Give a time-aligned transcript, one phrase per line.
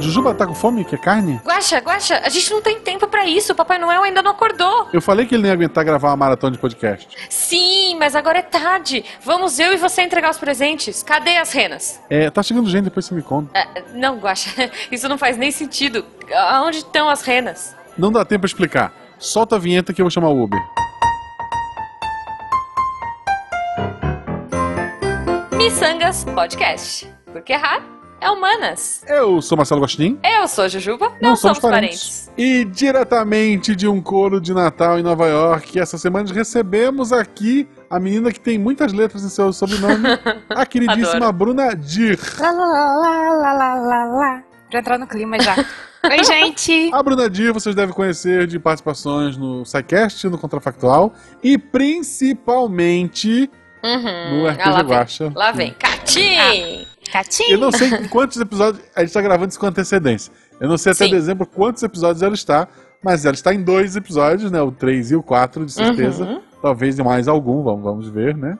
[0.00, 0.84] Jujuba tá com fome?
[0.84, 1.40] Quer carne?
[1.44, 3.52] Guaxa, Guaxa, a gente não tem tempo pra isso.
[3.52, 4.88] O Papai Noel ainda não acordou.
[4.92, 7.08] Eu falei que ele não ia aguentar gravar uma maratona de podcast.
[7.28, 9.04] Sim, mas agora é tarde.
[9.22, 11.02] Vamos eu e você entregar os presentes.
[11.02, 12.00] Cadê as renas?
[12.08, 13.58] É, tá chegando gente, depois você me conta.
[13.58, 16.04] É, não, Guaxa, isso não faz nem sentido.
[16.34, 17.76] Aonde estão as renas?
[17.98, 18.92] Não dá tempo pra explicar.
[19.18, 20.60] Solta a vinheta que eu vou chamar o Uber.
[25.56, 27.12] Missangas Podcast.
[27.32, 29.02] Porque errar é humanas.
[29.08, 30.18] Eu sou Marcelo Gostin.
[30.22, 31.12] Eu sou a Jujuba.
[31.20, 32.30] Não, somos parentes.
[32.36, 37.98] E diretamente de um coro de Natal em Nova York, essa semana recebemos aqui a
[37.98, 40.08] menina que tem muitas letras em seu sobrenome,
[40.48, 41.32] a queridíssima Adoro.
[41.54, 42.18] Bruna Dir.
[42.38, 44.42] Lá, lá, lá, lá, lá, lá, lá.
[44.70, 45.56] Pra entrar no clima já.
[46.02, 46.90] Oi, gente.
[46.94, 51.12] A Bruna Dir vocês devem conhecer de participações no SciCast, no Contrafactual
[51.42, 53.50] e principalmente
[53.82, 54.40] Uhum.
[54.40, 55.32] no Ah, RPG lá vem.
[55.34, 55.74] Lá vem.
[57.10, 57.44] Catim!
[57.50, 58.84] Eu não sei em quantos episódios.
[58.94, 60.32] A gente tá gravando isso com antecedência.
[60.60, 61.10] Eu não sei até Sim.
[61.10, 62.68] dezembro quantos episódios ela está,
[63.02, 64.60] mas ela está em dois episódios, né?
[64.60, 66.24] O 3 e o 4, de certeza.
[66.24, 66.40] Uhum.
[66.62, 68.58] Talvez mais algum, vamos, vamos ver, né?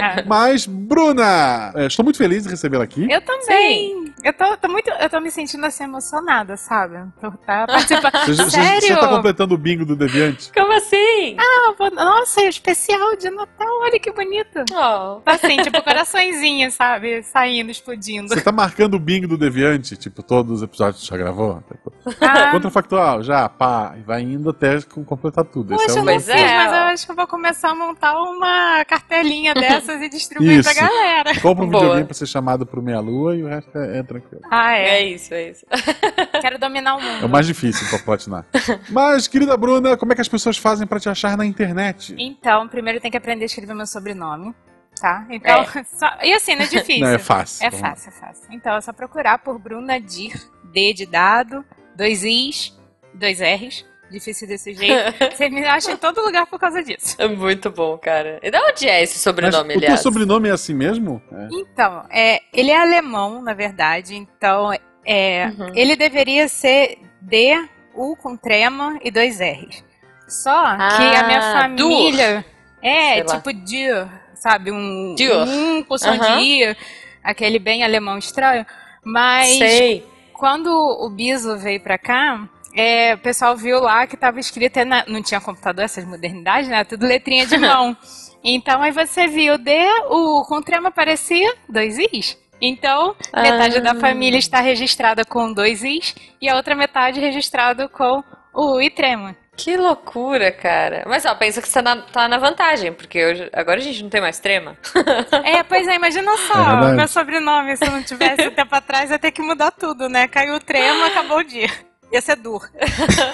[0.00, 1.72] Ah, Mas, Bruna!
[1.74, 3.08] é, estou muito feliz de recebê-la aqui.
[3.10, 4.12] Eu também.
[4.22, 4.88] Eu tô, tô muito.
[4.90, 6.98] Eu tô me sentindo assim emocionada, sabe?
[7.20, 8.12] Por estar participando.
[8.26, 8.80] Você, você- Sério?
[8.82, 10.52] você tá completando o bingo do Deviante?
[10.52, 11.36] Como assim?
[11.38, 14.60] Ah, pô, Nossa, é especial de Natal, olha que bonito.
[14.72, 15.20] Oh.
[15.20, 17.22] Tá assim, tipo coraçõezinho, sabe?
[17.22, 18.28] Saindo, explodindo.
[18.28, 19.96] Você tá marcando o bingo do Deviante?
[19.96, 21.62] Tipo, todos os episódios que já gravou?
[21.68, 25.74] Tipo, Ah, Contrafactual, já, pá, e vai indo até com- completar tudo.
[25.74, 27.26] Esse Poxa, é eu o não Pois fiz, é, mas eu acho que eu vou
[27.40, 30.80] começar a montar uma cartelinha dessas e distribuir pra Isso.
[30.80, 31.40] galera.
[31.40, 31.80] Compra um Boa.
[31.80, 34.42] videogame pra ser chamado pro Meia-Lua e o resto é, é tranquilo.
[34.50, 35.08] Ah, É é.
[35.08, 35.64] isso, é isso.
[36.42, 37.22] Quero dominar o mundo.
[37.22, 38.44] É o mais difícil pra platinar.
[38.90, 42.14] Mas, querida Bruna, como é que as pessoas fazem pra te achar na internet?
[42.18, 44.54] Então, primeiro tem que aprender a escrever meu sobrenome,
[45.00, 45.26] tá?
[45.30, 45.64] Então,
[45.98, 47.00] só- e assim, não é difícil.
[47.06, 47.66] Não, é fácil.
[47.66, 48.44] É fácil, é fácil.
[48.50, 50.34] Então, é só procurar por Bruna Dir,
[50.72, 51.64] D de dado,
[51.96, 52.78] dois Is,
[53.14, 53.88] dois R's.
[54.10, 55.14] Difícil desse jeito.
[55.36, 57.14] Você me acha em todo lugar por causa disso.
[57.18, 58.38] É muito bom, cara.
[58.42, 60.00] E de onde é esse Mas sobrenome, o teu aliás?
[60.00, 61.22] sobrenome é assim mesmo?
[61.32, 61.48] É.
[61.52, 64.16] Então, é, ele é alemão, na verdade.
[64.16, 64.72] Então,
[65.06, 65.72] é, Uhum.
[65.74, 67.56] ele deveria ser D,
[67.94, 69.84] U com trema e dois R's.
[70.28, 72.44] Só que a minha Ah, família
[72.82, 73.36] é Sei lá.
[73.36, 74.70] tipo Dir, sabe?
[74.70, 76.36] Um, um com som Aham.
[76.38, 76.76] de I,
[77.22, 78.64] aquele bem alemão estranho.
[79.04, 80.06] Mas Sei.
[80.32, 84.84] quando o Biso veio pra cá, é, o pessoal viu lá que tava escrito, é
[84.84, 86.84] na- não tinha computador, essas modernidades, né?
[86.84, 87.96] Tudo letrinha de mão.
[88.44, 89.72] então aí você viu D,
[90.08, 92.38] o com trema parecia dois Is.
[92.62, 93.80] Então, metade Ah.
[93.80, 98.22] da família está registrada com dois Is e a outra metade registrada com
[98.52, 99.34] o U e trema.
[99.56, 101.04] Que loucura, cara.
[101.06, 104.02] Mas ó, pensa que você tá na, tá na vantagem, porque hoje, agora a gente
[104.02, 104.76] não tem mais trema.
[105.44, 106.96] É, pois é, imagina É só, verdade.
[106.96, 110.28] meu sobrenome, se eu não tivesse tempo atrás, ia ter que mudar tudo, né?
[110.28, 111.68] Caiu o trema, acabou o dia.
[112.12, 112.64] Ia ser duro.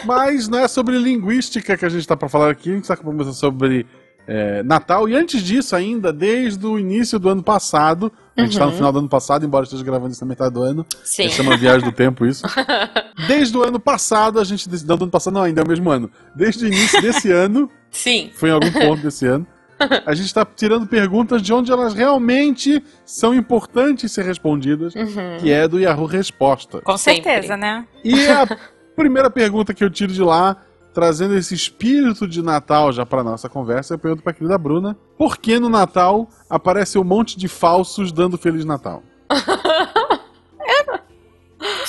[0.05, 2.97] Mas não é sobre linguística que a gente tá pra falar aqui, a gente tá
[2.97, 3.87] conversando sobre
[4.27, 5.09] é, Natal.
[5.09, 8.93] E antes disso, ainda, desde o início do ano passado, a gente tá no final
[8.93, 10.81] do ano passado, embora esteja gravando isso na metade do ano.
[10.81, 11.01] Uhum.
[11.05, 11.27] Sim.
[11.27, 12.43] É chama Viagem do Tempo isso.
[13.29, 14.69] Desde o ano passado, a gente.
[14.85, 16.11] Não, do ano passado não, ainda é o mesmo ano.
[16.35, 18.31] Desde o início desse ano, Sim.
[18.35, 19.47] foi em algum ponto desse ano.
[20.07, 25.39] A gente está tirando perguntas de onde elas realmente são importantes ser respondidas, Uhum.
[25.41, 26.81] que é do Yahoo Resposta.
[26.81, 27.23] Com Sempre.
[27.25, 27.87] certeza, né?
[28.05, 28.47] E a
[28.95, 30.57] primeira pergunta que eu tiro de lá,
[30.95, 34.97] trazendo esse espírito de Natal já para nossa conversa, eu pergunto para a querida Bruna:
[35.19, 39.03] por que no Natal aparece um monte de falsos dando Feliz Natal?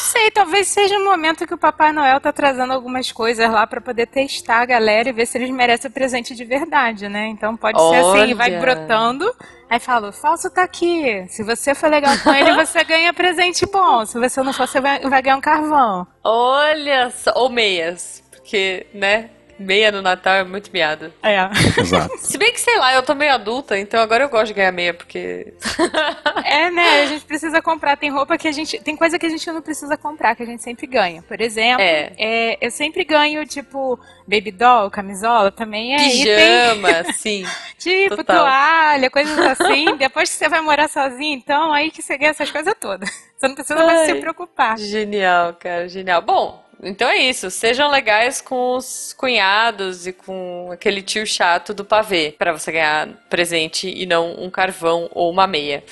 [0.07, 3.68] Não sei, talvez seja um momento que o Papai Noel tá trazendo algumas coisas lá
[3.68, 7.28] pra poder testar a galera e ver se eles merecem o presente de verdade, né?
[7.28, 8.59] Então pode ser assim, vai Olha.
[8.62, 9.35] brotando,
[9.69, 11.25] aí fala, o falso tá aqui.
[11.28, 14.06] Se você for legal com ele, você ganha presente bom.
[14.06, 16.07] Se você não for, você vai, vai ganhar um carvão.
[16.24, 17.34] Olha só.
[17.35, 18.24] Ou meias.
[18.31, 19.31] Porque, né?
[19.59, 21.12] Meia no Natal é muito miado.
[21.23, 21.38] É.
[21.79, 22.16] Exato.
[22.19, 24.72] Se bem que, sei lá, eu tô meio adulta, então agora eu gosto de ganhar
[24.72, 25.53] meia, porque.
[26.44, 27.01] É, né?
[27.01, 27.98] A gente precisa comprar.
[27.98, 28.80] Tem roupa que a gente.
[28.80, 31.21] Tem coisa que a gente não precisa comprar, que a gente sempre ganha.
[31.21, 32.13] Por exemplo, É.
[32.18, 35.98] é, eu sempre ganho, tipo, baby doll, camisola também é.
[35.98, 37.45] Pijama, sim.
[37.77, 38.38] tipo, Total.
[38.38, 39.95] toalha, coisas assim.
[39.98, 43.09] Depois que você vai morar sozinho, então, aí que você ganha essas coisas todas.
[43.36, 44.06] Você não precisa mais Ai.
[44.07, 44.77] se preocupar.
[44.77, 46.21] Genial, cara, genial.
[46.21, 47.50] Bom, então é isso.
[47.50, 53.07] Sejam legais com os cunhados e com aquele tio chato do pavê, pra você ganhar
[53.29, 55.83] presente e não um carvão ou uma meia.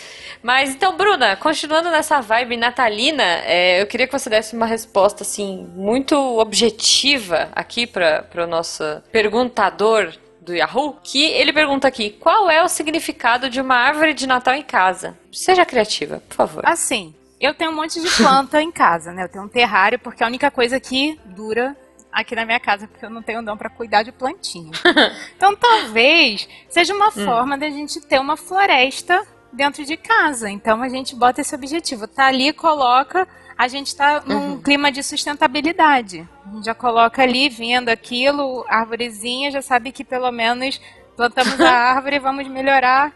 [0.41, 5.23] Mas então, Bruna, continuando nessa vibe natalina, é, eu queria que você desse uma resposta
[5.23, 10.13] assim muito objetiva aqui para o nosso perguntador
[10.45, 14.53] do Yahoo, que ele pergunta aqui: qual é o significado de uma árvore de Natal
[14.53, 15.17] em casa?
[15.31, 16.63] Seja criativa, por favor.
[16.65, 19.23] Assim, Eu tenho um monte de planta em casa, né?
[19.23, 21.75] Eu tenho um terrário porque é a única coisa que dura
[22.11, 24.71] aqui na minha casa, porque eu não tenho dom para cuidar de plantinha.
[25.35, 27.11] então talvez seja uma hum.
[27.11, 29.21] forma da gente ter uma floresta
[29.51, 30.49] dentro de casa.
[30.49, 32.07] Então a gente bota esse objetivo.
[32.07, 33.27] Tá ali, coloca.
[33.57, 34.61] A gente está num uhum.
[34.61, 36.27] clima de sustentabilidade.
[36.45, 40.79] A gente já coloca ali, vendo aquilo, árvorezinha, já sabe que pelo menos
[41.15, 43.13] plantamos a árvore e vamos melhorar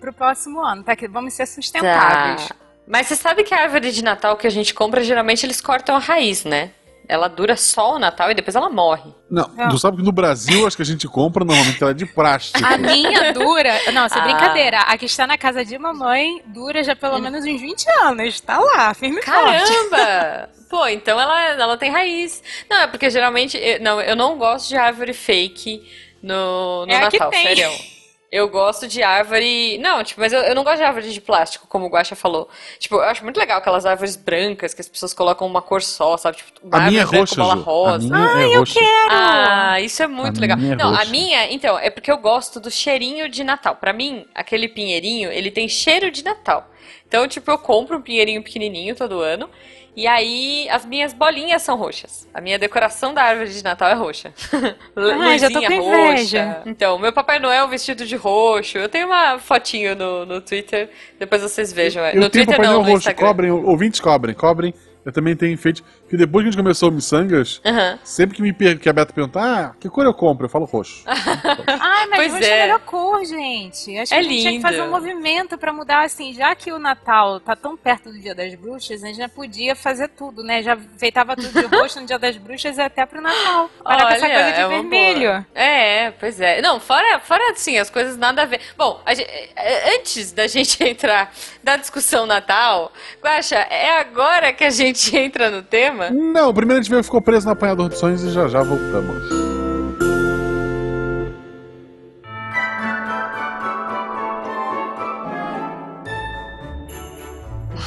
[0.00, 0.96] pro próximo ano, tá?
[0.96, 2.48] Que vamos ser sustentáveis.
[2.48, 2.63] Tá.
[2.86, 5.96] Mas você sabe que a árvore de Natal que a gente compra, geralmente eles cortam
[5.96, 6.70] a raiz, né?
[7.06, 9.12] Ela dura só o Natal e depois ela morre.
[9.30, 9.68] Não, não.
[9.68, 12.64] tu sabe que no Brasil, acho que a gente compra normalmente ela é de plástico.
[12.64, 13.92] A minha dura.
[13.92, 14.24] Não, isso é ah.
[14.24, 14.78] brincadeira.
[14.80, 18.40] A que está na casa de mamãe dura já pelo menos uns 20 anos.
[18.40, 20.48] Tá lá, firme Caramba!
[20.70, 22.42] Pô, então ela, ela tem raiz.
[22.70, 23.58] Não, é porque geralmente.
[23.58, 25.86] Eu, não, eu não gosto de árvore fake
[26.22, 27.70] no, no é Natal, sério.
[28.34, 29.78] Eu gosto de árvore.
[29.78, 32.48] Não, tipo, mas eu, eu não gosto de árvore de plástico, como o Guaxa falou.
[32.80, 36.16] Tipo, eu acho muito legal aquelas árvores brancas que as pessoas colocam uma cor só,
[36.16, 36.38] sabe?
[36.38, 38.12] Tipo, uma a minha é roxa, bola rosa.
[38.12, 38.74] Ah, é eu roxa.
[38.74, 39.08] quero!
[39.08, 40.58] Ah, isso é muito a legal.
[40.58, 41.02] É não, roxa.
[41.02, 43.76] a minha, então, é porque eu gosto do cheirinho de Natal.
[43.76, 46.68] Para mim, aquele pinheirinho, ele tem cheiro de Natal.
[47.06, 49.48] Então, tipo, eu compro um pinheirinho pequenininho todo ano.
[49.96, 52.28] E aí, as minhas bolinhas são roxas.
[52.34, 54.32] A minha decoração da árvore de Natal é roxa.
[54.96, 56.62] Ah, já tô com roxa.
[56.66, 58.78] Então, meu Papai Noel vestido de roxo.
[58.78, 62.04] Eu tenho uma fotinho no, no Twitter, depois vocês vejam.
[62.04, 62.96] Eu no Twitter não, no roxo.
[62.96, 63.26] Instagram.
[63.26, 64.74] Cobrem, ouvintes cobrem, cobrem
[65.04, 65.84] eu também tenho feito.
[66.14, 67.98] Que depois que a gente começou o Missangas, uhum.
[68.04, 68.78] sempre que, me per...
[68.78, 70.46] que a Beta pergunta, ah, que cor eu compro?
[70.46, 71.02] Eu falo roxo.
[71.10, 72.48] Ai, mas pois roxo é.
[72.48, 73.98] é a melhor cor, gente.
[73.98, 76.70] Acho é que a gente tinha que fazer um movimento pra mudar, assim, já que
[76.70, 80.44] o Natal tá tão perto do Dia das Bruxas, a gente já podia fazer tudo,
[80.44, 80.62] né?
[80.62, 83.68] Já feitava tudo de roxo no Dia das Bruxas e até pro Natal.
[83.82, 85.46] Para com essa coisa de é vermelho.
[85.52, 86.62] É, pois é.
[86.62, 88.60] Não, fora, fora assim, as coisas nada a ver.
[88.76, 94.62] Bom, a gente, é, antes da gente entrar na discussão Natal, Guaxa, é agora que
[94.62, 96.03] a gente entra no tema?
[96.10, 99.54] Não, primeiro a gente ficou preso no apanhador de sonhos e já já voltamos.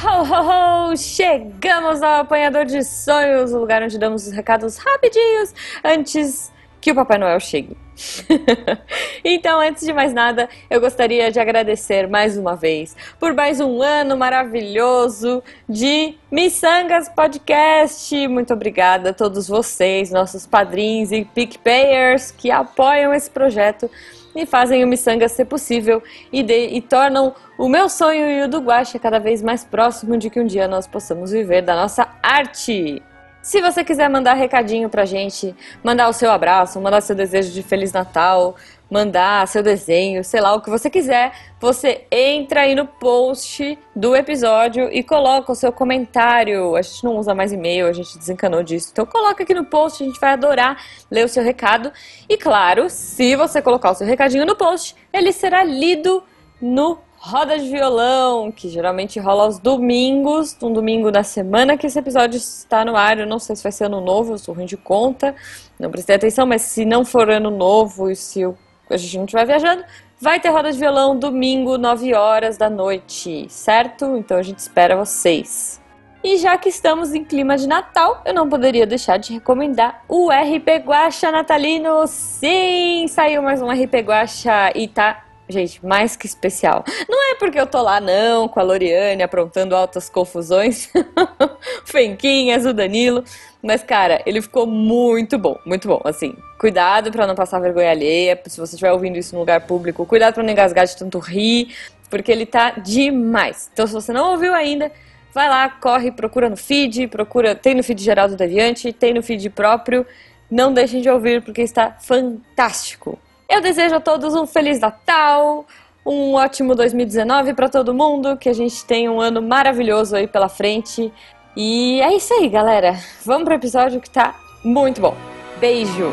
[0.04, 0.96] Ho, ho, ho!
[0.96, 5.54] Chegamos ao Apanhador de Sonhos, o lugar onde damos os recados rapidinhos
[5.84, 7.76] antes que o Papai Noel chegue.
[9.24, 13.82] então, antes de mais nada, eu gostaria de agradecer mais uma vez por mais um
[13.82, 18.28] ano maravilhoso de Missangas Podcast.
[18.28, 23.90] Muito obrigada a todos vocês, nossos padrinhos e PicPayers que apoiam esse projeto
[24.34, 26.02] e fazem o Missangas ser possível
[26.32, 30.16] e, de, e tornam o meu sonho e o do Guaxa cada vez mais próximo
[30.16, 33.02] de que um dia nós possamos viver da nossa arte.
[33.48, 37.62] Se você quiser mandar recadinho pra gente, mandar o seu abraço, mandar seu desejo de
[37.62, 38.54] Feliz Natal,
[38.90, 44.14] mandar seu desenho, sei lá, o que você quiser, você entra aí no post do
[44.14, 46.76] episódio e coloca o seu comentário.
[46.76, 48.90] A gente não usa mais e-mail, a gente desencanou disso.
[48.92, 51.90] Então coloca aqui no post, a gente vai adorar ler o seu recado.
[52.28, 56.22] E claro, se você colocar o seu recadinho no post, ele será lido
[56.60, 61.98] no roda de violão, que geralmente rola aos domingos, um domingo da semana que esse
[61.98, 63.18] episódio está no ar.
[63.18, 65.34] Eu não sei se vai ser ano novo, eu sou ruim de conta,
[65.78, 68.56] não prestei atenção, mas se não for ano novo e se eu,
[68.88, 69.84] a gente não estiver viajando,
[70.20, 74.16] vai ter roda de violão domingo, 9 horas da noite, certo?
[74.16, 75.80] Então a gente espera vocês.
[76.22, 80.30] E já que estamos em clima de Natal, eu não poderia deixar de recomendar o
[80.30, 82.06] RP Guacha Natalino.
[82.08, 86.84] Sim, saiu mais um RP Guacha e tá gente, mais que especial.
[87.08, 90.90] Não é porque eu tô lá, não, com a Loriane aprontando altas confusões,
[91.84, 93.24] Fenquinhas, o Danilo.
[93.62, 96.00] Mas, cara, ele ficou muito bom, muito bom.
[96.04, 98.40] Assim, cuidado para não passar vergonha alheia.
[98.46, 101.74] Se você estiver ouvindo isso no lugar público, cuidado para não engasgar de tanto rir,
[102.08, 103.70] porque ele tá demais.
[103.72, 104.92] Então, se você não ouviu ainda,
[105.34, 107.54] vai lá, corre, procura no feed, procura.
[107.54, 110.06] Tem no feed geral do Deviante, tem no feed próprio.
[110.50, 113.18] Não deixem de ouvir, porque está fantástico.
[113.48, 115.64] Eu desejo a todos um Feliz Natal,
[116.04, 120.50] um ótimo 2019 para todo mundo, que a gente tenha um ano maravilhoso aí pela
[120.50, 121.10] frente.
[121.56, 122.94] E é isso aí, galera.
[123.24, 125.16] Vamos pro episódio que tá muito bom.
[125.58, 126.12] Beijo!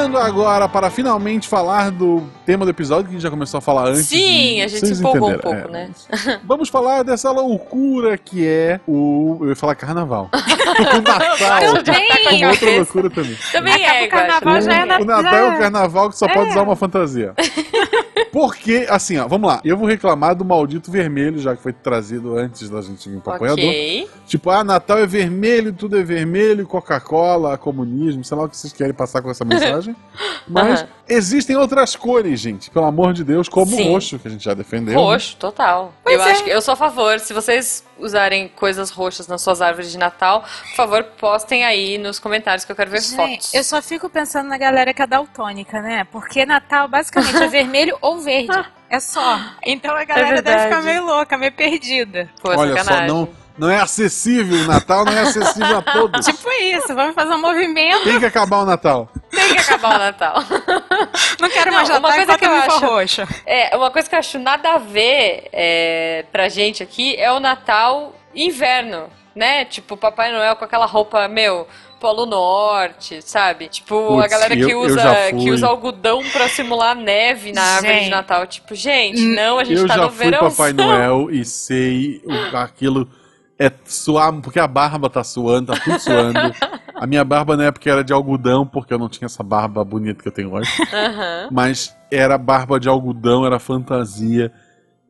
[0.00, 3.60] Voltando agora para finalmente falar do tema do episódio que a gente já começou a
[3.60, 4.06] falar antes.
[4.06, 4.62] Sim, de...
[4.62, 5.68] a gente se empolgou um pouco, é.
[5.68, 5.90] né?
[6.44, 9.38] Vamos falar dessa loucura que é o.
[9.42, 10.30] Eu ia falar carnaval.
[10.32, 11.82] o Natal.
[11.82, 12.46] Também.
[12.46, 13.36] outra loucura também.
[13.52, 14.06] Também é.
[14.06, 16.32] O carnaval já é O Natal é o carnaval que só é.
[16.34, 17.34] pode usar uma fantasia.
[18.32, 19.60] Porque, assim, ó, vamos lá.
[19.64, 23.32] Eu vou reclamar do maldito vermelho, já que foi trazido antes da gente vir pro
[23.32, 23.64] apoiador.
[23.64, 24.08] Ok.
[24.26, 28.72] Tipo, ah, Natal é vermelho, tudo é vermelho, Coca-Cola, comunismo, sei lá o que vocês
[28.72, 29.96] querem passar com essa mensagem.
[30.46, 30.86] Mas.
[31.10, 33.88] Existem outras cores, gente, pelo amor de Deus, como Sim.
[33.88, 34.98] o roxo, que a gente já defendeu.
[34.98, 35.92] Roxo, total.
[36.02, 36.30] Pois eu é.
[36.30, 37.18] acho que eu sou a favor.
[37.18, 42.18] Se vocês usarem coisas roxas nas suas árvores de Natal, por favor, postem aí nos
[42.18, 43.54] comentários que eu quero ver Gente, fotos.
[43.54, 46.04] eu só fico pensando na galera que é daltônica, né?
[46.10, 48.58] Porque Natal basicamente é vermelho ou verde.
[48.88, 49.38] É só.
[49.64, 50.62] Então a galera deve verdade.
[50.64, 52.28] ficar meio louca, meio perdida.
[52.42, 53.08] Pô, Olha sacanagem.
[53.08, 53.28] só, não,
[53.60, 56.24] não é acessível, o Natal não é acessível a todos.
[56.26, 58.04] Tipo isso, vamos fazer um movimento.
[58.04, 59.08] Tem que acabar o Natal.
[59.30, 60.34] Tem que acabar o Natal.
[61.40, 63.28] Não quero mais uma Natal coisa enquanto que eu eu acho- roxa.
[63.46, 67.38] É, uma coisa que eu acho nada a ver é, pra gente aqui é o
[67.38, 69.64] Natal inverno, né?
[69.64, 71.66] Tipo, Papai Noel com aquela roupa, meu,
[72.00, 73.68] Polo Norte, sabe?
[73.68, 75.38] Tipo, a galera que eu- eu usa, já fui.
[75.40, 78.10] que usa algodão pra simular neve na árvore de Gente.
[78.10, 78.46] Natal.
[78.46, 80.50] Tipo, gente, não, a gente Eu tá já no fui verão.
[80.50, 82.22] Papai Noel e sei
[82.54, 83.06] aquilo
[83.60, 86.38] é suar, porque a barba tá suando, tá tudo suando.
[86.94, 90.22] A minha barba na época era de algodão, porque eu não tinha essa barba bonita
[90.22, 90.70] que eu tenho hoje.
[91.52, 94.50] Mas era barba de algodão, era fantasia.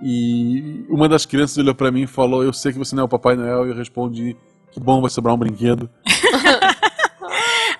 [0.03, 3.05] E uma das crianças olhou pra mim e falou: Eu sei que você não é
[3.05, 3.67] o Papai Noel.
[3.67, 4.37] E eu respondi:
[4.73, 5.89] Que bom, vai sobrar um brinquedo.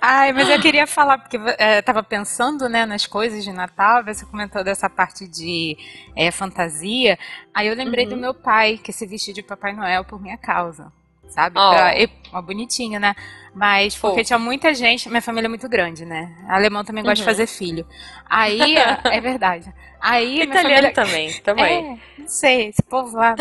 [0.01, 4.25] Ai, mas eu queria falar, porque é, tava pensando, né, nas coisas de Natal, você
[4.25, 5.77] comentou dessa parte de
[6.17, 7.19] é, fantasia.
[7.53, 8.11] Aí eu lembrei Uhum.
[8.13, 10.91] do meu pai, que se vestiu de Papai Noel por minha causa.
[11.29, 11.57] Sabe?
[11.61, 11.71] Oh.
[11.71, 13.15] Pra- e- uma bonitinha, né?
[13.55, 14.27] Mas porque Fofo.
[14.27, 15.09] tinha muita gente.
[15.09, 16.35] Minha família é muito grande, né?
[16.49, 17.27] Alemão também gosta de Uhum.
[17.27, 17.87] fazer filho.
[18.29, 19.73] Aí, é verdade.
[20.01, 22.01] Aí, Italiano família, também, também.
[22.17, 23.37] é, não sei, esse povo lá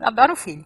[0.00, 0.64] adora um filho.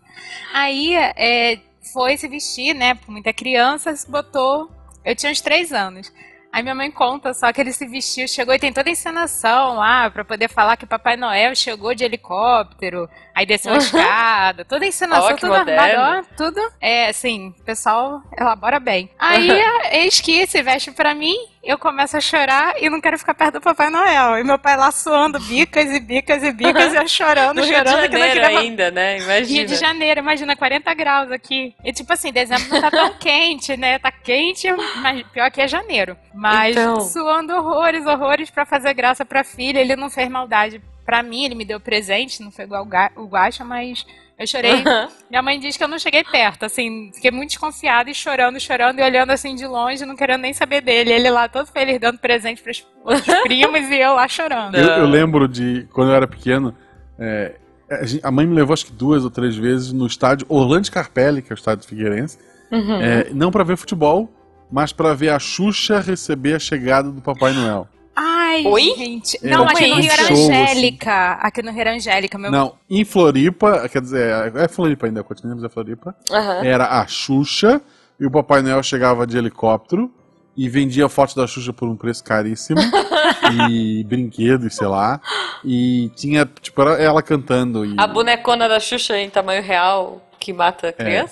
[0.52, 1.58] Aí é,
[1.92, 2.96] foi se vestir, né?
[3.08, 4.70] Muita criança, botou.
[5.04, 6.12] Eu tinha uns três anos.
[6.52, 9.76] Aí minha mãe conta só que ele se vestiu, chegou e tem toda a encenação
[9.76, 14.64] lá pra poder falar que o Papai Noel chegou de helicóptero, aí desceu a escada,
[14.64, 16.60] toda a encenação, que tudo armado, tudo.
[16.80, 19.08] É, assim, o pessoal elabora bem.
[19.16, 19.48] Aí,
[19.92, 23.54] eis que se veste pra mim, eu começo a chorar e não quero ficar perto
[23.54, 24.38] do Papai Noel.
[24.38, 27.82] E meu pai lá suando bicas e bicas e bicas, e eu chorando, No Rio
[27.84, 29.18] de chorando, que não Janeiro queria ainda, né?
[29.18, 29.58] Imagina.
[29.58, 31.74] Rio de Janeiro, imagina, 40 graus aqui.
[31.84, 33.98] E tipo assim, dezembro não tá tão quente, né?
[33.98, 34.68] Tá quente,
[35.02, 36.16] mas pior que é janeiro.
[36.34, 37.00] Mas Então.
[37.00, 39.80] suando horrores, horrores pra fazer graça pra filha.
[39.80, 42.86] Ele não fez maldade pra mim, ele me deu presente, não foi igual
[43.16, 44.06] o Guaxa, mas
[44.40, 44.82] eu chorei.
[45.30, 48.98] Minha mãe diz que eu não cheguei perto, assim, fiquei muito desconfiada e chorando, chorando
[48.98, 51.12] e olhando assim de longe, não querendo nem saber dele.
[51.12, 54.74] Ele lá todo feliz dando presente pros outros primos e eu lá chorando.
[54.76, 56.74] Eu, eu lembro de quando eu era pequeno.
[57.18, 57.56] é,
[57.90, 60.86] a gente- a mãe me levou acho que duas ou três vezes no estádio Orlando
[60.86, 62.38] Scarpelli, que é o estádio Figueirense.
[62.70, 63.00] Uhum.
[63.02, 64.32] É, não pra ver futebol,
[64.70, 67.88] mas pra ver a Xuxa receber a chegada do Papai Noel.
[68.22, 68.94] Ai, Oi?
[68.98, 69.38] gente.
[69.42, 70.52] É, não, aqui é no Rio era Show, assim.
[70.52, 71.32] Angélica.
[71.40, 72.36] Aqui no Rio era Angélica.
[72.36, 72.50] Meu...
[72.50, 76.14] Não, em Floripa, quer dizer, é Floripa ainda, continuamos a Floripa.
[76.30, 76.62] Aham.
[76.62, 77.80] Era a Xuxa
[78.18, 80.12] e o Papai Noel chegava de helicóptero
[80.54, 82.80] e vendia fotos da Xuxa por um preço caríssimo
[83.70, 85.18] e brinquedos, sei lá.
[85.64, 87.86] E tinha, tipo, era ela cantando.
[87.86, 87.94] E...
[87.96, 91.24] A bonecona da Xuxa em tamanho real que mata É.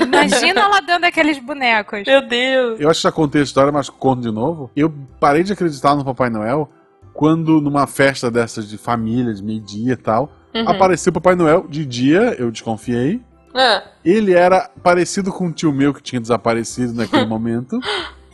[0.00, 2.02] Imagina ela dando aqueles bonecos.
[2.06, 2.80] Meu Deus.
[2.80, 4.70] Eu acho que já contei a história, mas conto de novo.
[4.74, 6.70] Eu parei de acreditar no Papai Noel
[7.12, 10.68] quando, numa festa dessas de família, de meio-dia e tal, Uhum.
[10.68, 11.66] apareceu o Papai Noel.
[11.68, 13.20] De dia, eu desconfiei.
[13.54, 17.78] Ah, Ele era parecido com um tio meu que tinha desaparecido naquele momento.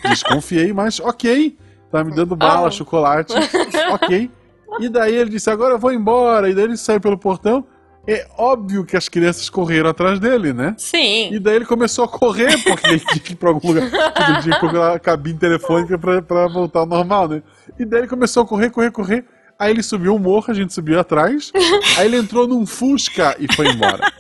[0.02, 1.58] Desconfiei, mas ok.
[1.90, 2.70] Tá me dando bala, Ah.
[2.70, 3.34] chocolate.
[3.92, 4.30] ok.
[4.78, 6.48] E daí ele disse: Agora eu vou embora.
[6.48, 7.64] E daí ele saiu pelo portão.
[8.12, 10.74] É óbvio que as crianças correram atrás dele, né?
[10.76, 11.32] sim.
[11.32, 13.84] E daí ele começou a correr, porque ele tinha que ir pra algum lugar.
[13.84, 17.42] Ele tinha que procurar a cabine telefônica pra, pra voltar ao normal, né?
[17.78, 19.24] E daí ele começou a correr, correr, correr.
[19.56, 21.52] Aí ele subiu o morro, a gente subiu atrás.
[21.98, 24.10] Aí ele entrou num Fusca e foi embora.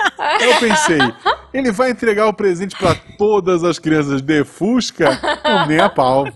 [0.40, 1.00] Eu pensei,
[1.52, 5.18] ele vai entregar o presente pra todas as crianças de Fusca?
[5.42, 6.26] Não, nem a pau.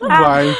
[0.00, 0.56] Não vai.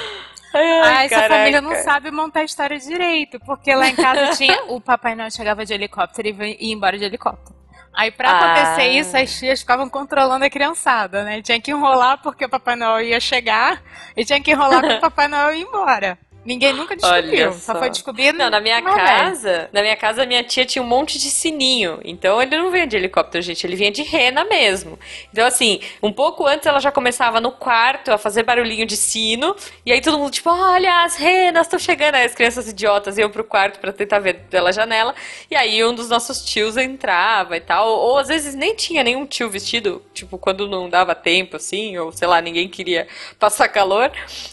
[0.60, 1.34] Ah, essa caraca.
[1.34, 3.38] família não sabe montar a história direito.
[3.40, 4.64] Porque lá em casa tinha.
[4.68, 7.56] O Papai Noel chegava de helicóptero e ia embora de helicóptero.
[7.94, 8.38] Aí, pra Ah.
[8.54, 11.42] acontecer isso, as tias ficavam controlando a criançada, né?
[11.42, 13.82] Tinha que enrolar porque o Papai Noel ia chegar
[14.16, 16.18] e tinha que enrolar porque o Papai Noel ia embora.
[16.48, 17.52] Ninguém nunca descobriu.
[17.52, 17.74] Só.
[17.74, 17.78] só.
[17.78, 21.28] foi descobrir Não, na minha casa, na minha casa, minha tia tinha um monte de
[21.30, 22.00] sininho.
[22.02, 24.98] Então ele não vinha de helicóptero, gente, ele vinha de rena mesmo.
[25.30, 29.54] Então, assim, um pouco antes ela já começava no quarto a fazer barulhinho de sino.
[29.84, 32.14] E aí todo mundo, tipo, olha, as renas estão chegando.
[32.14, 35.14] Aí as crianças idiotas iam pro quarto pra tentar ver pela janela.
[35.50, 37.90] E aí um dos nossos tios entrava e tal.
[37.90, 42.10] Ou às vezes nem tinha nenhum tio vestido, tipo, quando não dava tempo, assim, ou
[42.10, 43.06] sei lá, ninguém queria
[43.38, 44.10] passar calor.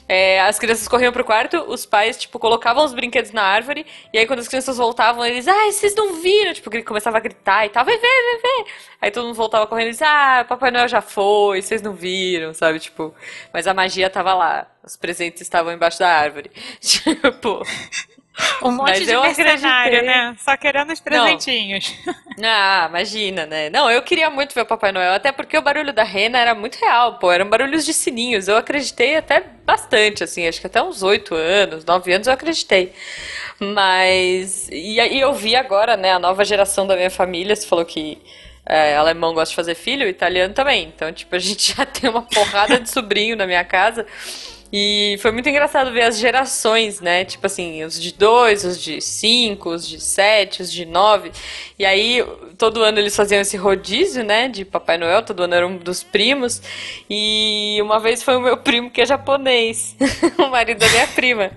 [0.10, 3.86] É, as crianças corriam pro quarto, os os pais, tipo, colocavam os brinquedos na árvore,
[4.12, 6.54] e aí quando as crianças voltavam, eles, ai, vocês não viram?
[6.54, 8.72] Tipo, ele começava a gritar e tal, vem ver, vem ver.
[9.02, 10.08] Aí todo mundo voltava correndo e dizia,
[10.40, 12.80] ah, Papai Noel já foi, vocês não viram, sabe?
[12.80, 13.14] Tipo,
[13.54, 16.52] mas a magia tava lá, os presentes estavam embaixo da árvore.
[16.82, 17.62] Tipo.
[18.62, 20.36] Um monte Mas de mercenário, né?
[20.40, 21.94] Só querendo os presentinhos.
[22.44, 23.70] Ah, imagina, né?
[23.70, 26.54] Não, eu queria muito ver o Papai Noel, até porque o barulho da rena era
[26.54, 28.50] muito real, pô, eram barulhos de sininhos.
[28.50, 32.92] Eu acreditei até bastante, assim, acho que até uns oito anos, nove anos eu acreditei.
[33.58, 34.68] Mas.
[34.70, 38.22] E aí eu vi agora, né, a nova geração da minha família, você falou que.
[38.66, 40.92] é, alemão gosta de fazer filho, italiano também.
[40.94, 44.06] Então, tipo, a gente já tem uma porrada de sobrinho na minha casa.
[44.78, 47.24] E foi muito engraçado ver as gerações, né?
[47.24, 51.32] Tipo assim, os de dois, os de cinco, os de sete, os de nove.
[51.80, 52.22] E aí,
[52.58, 54.50] todo ano eles faziam esse rodízio, né?
[54.50, 56.62] De Papai Noel, todo ano era um dos primos.
[57.10, 59.96] E uma vez foi o meu primo que é japonês,
[60.38, 61.52] o marido da minha prima.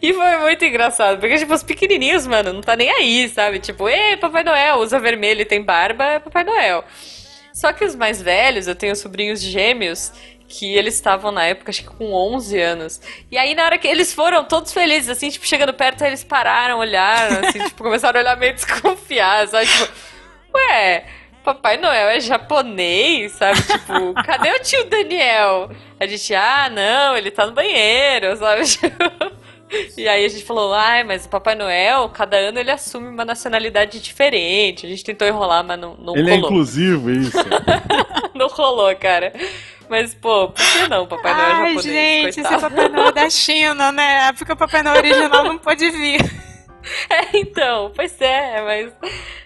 [0.00, 3.58] E foi muito engraçado, porque, tipo, os pequenininhos, mano, não tá nem aí, sabe?
[3.58, 6.82] Tipo, ei, Papai Noel, usa vermelho e tem barba, é Papai Noel.
[7.52, 10.12] Só que os mais velhos, eu tenho sobrinhos gêmeos,
[10.48, 13.00] que eles estavam na época, acho que com 11 anos.
[13.30, 16.78] E aí, na hora que eles foram todos felizes, assim, tipo, chegando perto, eles pararam,
[16.78, 19.66] olharam, assim, tipo, começaram a olhar meio desconfiados, sabe?
[19.66, 19.92] Tipo,
[20.54, 21.04] ué,
[21.44, 23.60] Papai Noel é japonês, sabe?
[23.62, 25.70] Tipo, cadê o tio Daniel?
[25.98, 28.62] A gente, ah, não, ele tá no banheiro, sabe?
[29.96, 33.24] E aí a gente falou, ai, mas o Papai Noel, cada ano ele assume uma
[33.24, 34.86] nacionalidade diferente.
[34.86, 36.50] A gente tentou enrolar, mas não, não Ele é rolou.
[36.50, 37.36] inclusivo, isso.
[38.32, 39.32] não rolou, cara.
[39.88, 41.06] Mas, pô, por que não?
[41.06, 42.74] Papai Noel é Ai, japonês, gente, esse coitado.
[42.74, 44.32] Papai Noel da China, né?
[44.32, 46.20] Porque o Papai Noel original não pôde vir.
[47.10, 48.92] É, então, pois é, mas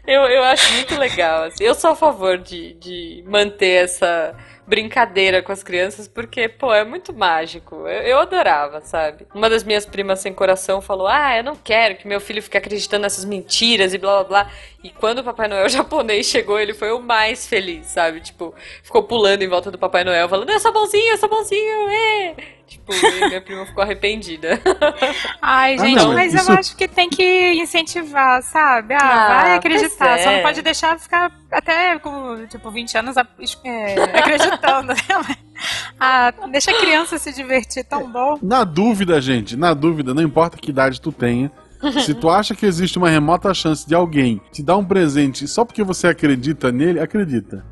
[0.06, 1.44] eu, eu acho muito legal.
[1.44, 1.64] assim.
[1.64, 4.34] Eu sou a favor de, de manter essa
[4.70, 7.74] brincadeira com as crianças, porque, pô, é muito mágico.
[7.88, 9.26] Eu, eu adorava, sabe?
[9.34, 12.56] Uma das minhas primas sem coração falou: Ah, eu não quero que meu filho fique
[12.56, 14.52] acreditando nessas mentiras e blá blá blá.
[14.84, 18.20] E quando o Papai Noel japonês chegou, ele foi o mais feliz, sabe?
[18.20, 22.59] Tipo, ficou pulando em volta do Papai Noel, falando: É sabãozinho, é sabãozinho, é!
[22.70, 22.92] Tipo,
[23.26, 24.60] minha prima ficou arrependida.
[25.42, 28.94] Ai, Ah, gente, não, mas isso- eu acho que tem que incentivar, sabe?
[28.94, 30.18] Ah, Ah, vai acreditar.
[30.20, 30.36] Só é.
[30.36, 35.36] não pode deixar ficar até com, tipo, 20 anos é, acreditando, né?
[35.98, 38.38] Ah, deixa a criança se divertir, tão bom.
[38.40, 41.50] Na dúvida, gente, na dúvida, não importa que idade tu tenha,
[42.04, 45.64] se tu acha que existe uma remota chance de alguém te dar um presente só
[45.64, 47.64] porque você acredita nele, acredita.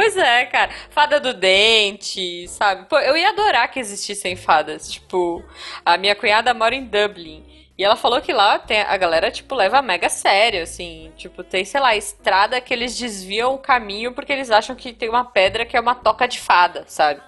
[0.00, 0.70] Pois é, cara.
[0.88, 2.86] Fada do dente, sabe?
[2.88, 4.90] Pô, eu ia adorar que existissem fadas.
[4.90, 5.44] Tipo,
[5.84, 7.44] a minha cunhada mora em Dublin.
[7.76, 11.12] E ela falou que lá tem, a galera, tipo, leva mega sério, assim.
[11.18, 15.10] Tipo, tem, sei lá, estrada que eles desviam o caminho porque eles acham que tem
[15.10, 17.20] uma pedra que é uma toca de fada, sabe?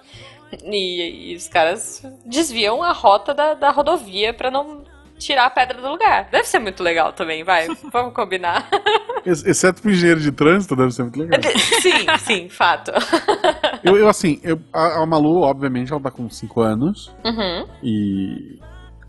[0.63, 4.83] E, e os caras desviam a rota da, da rodovia pra não
[5.17, 6.27] tirar a pedra do lugar.
[6.31, 7.67] Deve ser muito legal também, vai.
[7.91, 8.67] Vamos combinar.
[9.25, 11.39] Ex- Exceto pro engenheiro de trânsito, deve ser muito legal.
[11.81, 12.91] sim, sim, fato.
[13.83, 17.13] Eu, eu, assim, eu- a, a Malu, obviamente, ela tá com 5 anos.
[17.25, 17.67] Uhum.
[17.83, 18.57] E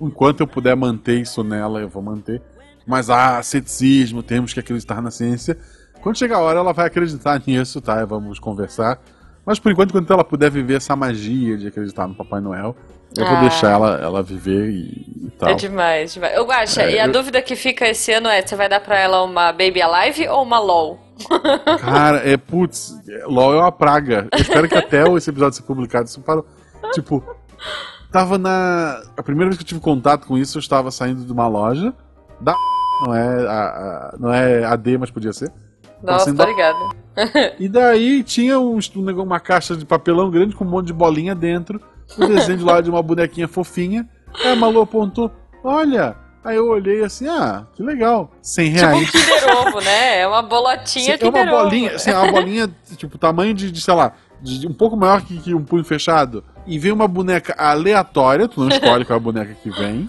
[0.01, 2.43] enquanto eu puder manter isso nela, eu vou manter.
[2.85, 5.57] Mas há ceticismo, temos que acreditar na ciência.
[6.03, 8.05] Quando chegar a hora, ela vai acreditar nisso, tá?
[8.05, 9.01] Vamos conversar.
[9.47, 12.75] Mas por enquanto, quando ela puder viver essa magia de acreditar no Papai Noel,
[13.16, 13.40] eu vou Ah.
[13.40, 15.48] deixar ela, ela viver e, e tal.
[15.50, 16.35] É demais, demais.
[16.37, 18.81] Eu acho, É, e a eu- dúvida que fica esse ano é: você vai dar
[18.81, 20.98] pra ela uma Baby Alive ou uma LOL?
[21.81, 22.92] Cara, é putz,
[23.27, 24.29] LOL é uma praga.
[24.33, 26.44] Eu espero que até esse episódio ser publicado isso parou.
[26.92, 27.22] Tipo,
[28.11, 29.00] tava na.
[29.16, 31.92] A primeira vez que eu tive contato com isso, eu estava saindo de uma loja.
[32.40, 32.55] Da.
[33.05, 35.53] Não é, a, a- não é AD, mas podia ser.
[36.00, 36.79] Nossa, da- ligada.
[37.59, 41.35] E daí tinha um, um uma caixa de papelão grande com um monte de bolinha
[41.35, 41.81] dentro.
[42.19, 44.09] O desenho de lá de uma bonequinha fofinha.
[44.45, 45.31] Aí a Malu apontou:
[45.62, 46.17] Olha!
[46.45, 48.31] Aí eu olhei assim: Ah, que legal.
[48.43, 49.11] 100 Tipo um reais.
[49.11, 50.21] Kinder Ovo, né?
[50.21, 51.51] É uma bolotinha Sim, é uma Ovo.
[51.51, 54.12] bolinha, assim, é uma bolinha, tipo, tamanho de, de, sei lá,
[54.43, 56.45] de um pouco maior que, que um punho fechado.
[56.67, 60.09] E vem uma boneca aleatória, tu não escolhe qual é a boneca que vem.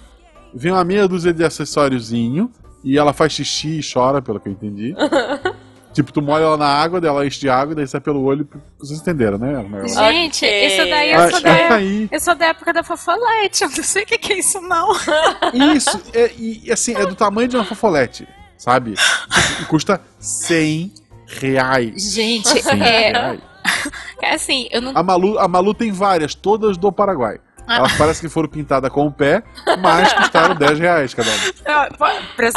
[0.53, 2.51] Vem uma meia dúzia de acessóriozinho.
[2.83, 4.93] E ela faz xixi e chora, pelo que eu entendi.
[5.95, 8.47] tipo, tu molha ela na água, dela enche de água, daí sai pelo olho.
[8.77, 9.53] Vocês entenderam, né?
[9.87, 10.67] Gente, Ok.
[10.67, 13.63] isso daí eu Ah, sou da, aí, eu sou da época da fofolete.
[13.63, 14.91] Eu não sei o que, que é isso, não.
[15.73, 18.27] isso, é, e assim, é do tamanho de uma fofolete,
[18.57, 18.95] sabe?
[19.61, 20.93] E custa 100
[21.25, 22.13] reais.
[22.13, 23.39] Gente, 100 é, reais.
[24.21, 24.91] é assim, eu não.
[24.93, 27.39] A Malu, a Malu tem várias, todas do Paraguai.
[27.67, 27.77] Ah.
[27.77, 29.43] Elas parecem que foram pintadas com o pé,
[29.81, 31.37] mas custaram 10 reais cada uma.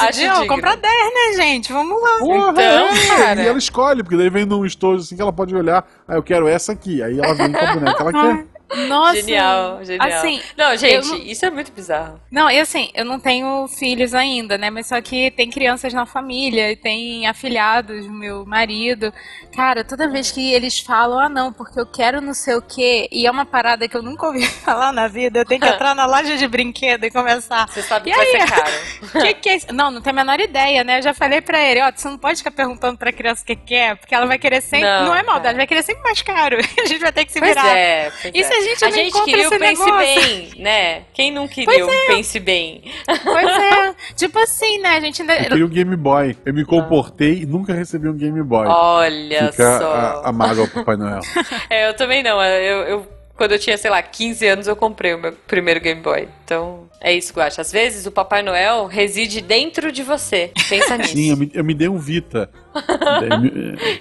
[0.08, 1.72] Acho de comprar 10, né, gente?
[1.72, 2.18] Vamos lá.
[2.18, 3.16] Porra, Então, é.
[3.16, 3.42] cara.
[3.42, 6.22] E ela escolhe, porque daí vem num estojo assim que ela pode olhar, ah, eu
[6.22, 7.02] quero essa aqui.
[7.02, 8.46] Aí ela vem com a boneca que ela quer.
[8.76, 9.16] Nossa.
[9.16, 10.08] Genial, genial.
[10.08, 11.16] Assim, não, gente, não...
[11.18, 12.20] isso é muito bizarro.
[12.30, 14.68] Não, e assim, eu não tenho filhos ainda, né?
[14.68, 19.12] Mas só que tem crianças na família, e tem afilhados, meu marido.
[19.54, 23.08] Cara, toda vez que eles falam, ah, não, porque eu quero não sei o quê,
[23.10, 25.94] e é uma parada que eu nunca ouvi falar na vida, eu tenho que entrar
[25.94, 27.68] na loja de brinquedo e começar.
[27.68, 29.22] Você sabe que vai ser caro.
[29.22, 29.66] que que é isso?
[29.72, 30.98] Não, não tem a menor ideia, né?
[30.98, 33.56] Eu já falei pra ele, ó, você não pode ficar perguntando pra criança o que
[33.56, 34.88] quer, porque ela vai querer sempre.
[34.88, 35.56] Não, não é maldade, é.
[35.56, 36.58] vai querer sempre mais caro.
[36.58, 37.76] a gente vai ter que se pois virar.
[37.76, 39.96] É, pois e se a gente, a gente queria o Pense negócio?
[39.96, 41.02] Bem, né?
[41.12, 42.06] Quem não queria o é.
[42.06, 42.82] Pense Bem?
[43.06, 43.94] Pois é.
[44.14, 44.96] tipo assim, né?
[44.96, 45.36] A gente ainda.
[45.36, 46.36] Eu queria um Game Boy.
[46.44, 48.66] Eu me comportei e nunca recebi um Game Boy.
[48.66, 49.92] Olha Fica só.
[49.92, 51.20] A, a mágoa ao Papai Noel.
[51.70, 52.42] é, eu também não.
[52.42, 56.02] Eu, eu quando eu tinha, sei lá, 15 anos, eu comprei o meu primeiro Game
[56.02, 56.28] Boy.
[56.44, 57.60] Então, é isso que eu acho.
[57.60, 60.52] Às vezes, o Papai Noel reside dentro de você.
[60.68, 61.12] Pensa nisso.
[61.16, 62.50] Sim, eu me, eu me dei um Vita.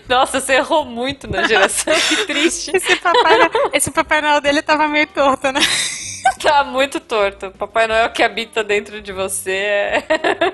[0.08, 1.94] Nossa, você errou muito na geração.
[2.08, 2.72] que triste.
[2.76, 5.60] Esse Papai, esse Papai Noel dele tava meio torto, né?
[6.42, 7.52] tá muito torto.
[7.52, 9.52] Papai Noel que habita dentro de você.
[9.52, 10.04] É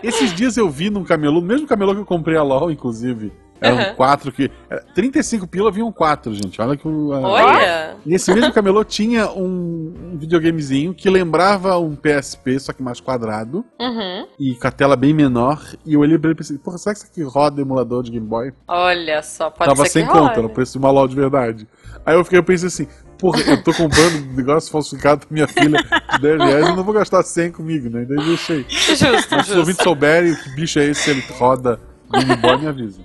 [0.03, 3.31] Esses dias eu vi num camelô, mesmo camelô que eu comprei a LOL, inclusive.
[3.63, 3.95] Eram uhum.
[3.95, 4.51] quatro que.
[4.93, 6.61] 35 pila vinham quatro, gente.
[6.61, 6.85] Olha que.
[6.85, 7.95] Olha!
[8.05, 12.99] E esse mesmo camelô tinha um, um, videogamezinho que lembrava um PSP, só que mais
[12.99, 13.63] quadrado.
[13.79, 14.27] Uhum.
[14.37, 15.63] E com a tela bem menor.
[15.85, 18.11] E eu olhei pra ele e pensei, porra, será que isso aqui roda emulador de
[18.11, 18.51] Game Boy?
[18.67, 21.65] Olha só, pode Tava ser sem conta, no preço de uma LOL de verdade.
[22.05, 25.47] Aí eu fiquei, eu pensei assim, porra, eu tô comprando um negócio falsificado pra minha
[25.47, 25.79] filha
[26.11, 28.03] de 10 reais e não vou gastar 100 comigo, né?
[28.03, 28.65] Daí deixei.
[28.67, 31.79] Justo, Mas se os ouvintes souberem que bicho é esse, ele roda
[32.11, 33.01] Game Boy, me avisa.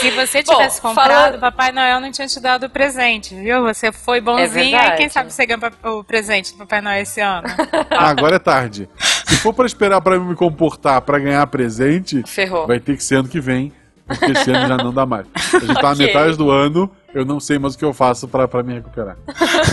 [0.00, 1.40] Se você tivesse Bom, comprado, falando...
[1.40, 3.62] Papai Noel não tinha te dado o presente, viu?
[3.62, 7.46] Você foi bonzinho, é quem sabe você ganha o presente do Papai Noel esse ano.
[7.90, 8.88] Ah, agora é tarde.
[9.26, 12.66] Se for para esperar para me comportar para ganhar presente, Ferrou.
[12.66, 13.72] vai ter que ser ano que vem,
[14.06, 15.26] porque esse ano já não dá mais.
[15.34, 15.90] A gente tá okay.
[15.90, 19.16] na metade do ano, eu não sei mais o que eu faço para me recuperar.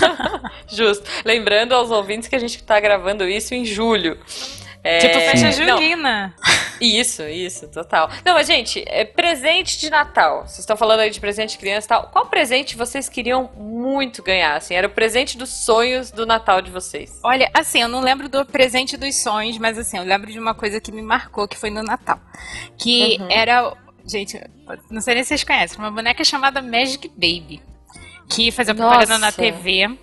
[0.68, 1.04] Justo.
[1.24, 4.18] Lembrando aos ouvintes que a gente tá gravando isso em julho.
[4.84, 5.00] É...
[5.00, 6.36] Tipo festa julina.
[6.82, 8.10] Isso, isso, total.
[8.26, 10.41] Não, mas gente, é presente de Natal.
[10.41, 12.08] Vocês estão falando aí de presente de criança e tal.
[12.10, 14.58] Qual presente vocês queriam muito ganhar?
[14.58, 17.22] Assim, era o presente dos sonhos do Natal de vocês?
[17.24, 20.54] Olha, assim, eu não lembro do presente dos sonhos, mas assim, eu lembro de uma
[20.54, 22.19] coisa que me marcou, que foi no Natal.
[22.78, 23.28] Que uhum.
[23.32, 23.74] era.
[24.06, 24.38] Gente,
[24.91, 27.62] não sei nem se vocês conhecem, uma boneca chamada Magic Baby.
[28.30, 29.98] Que fazia propaganda na TV.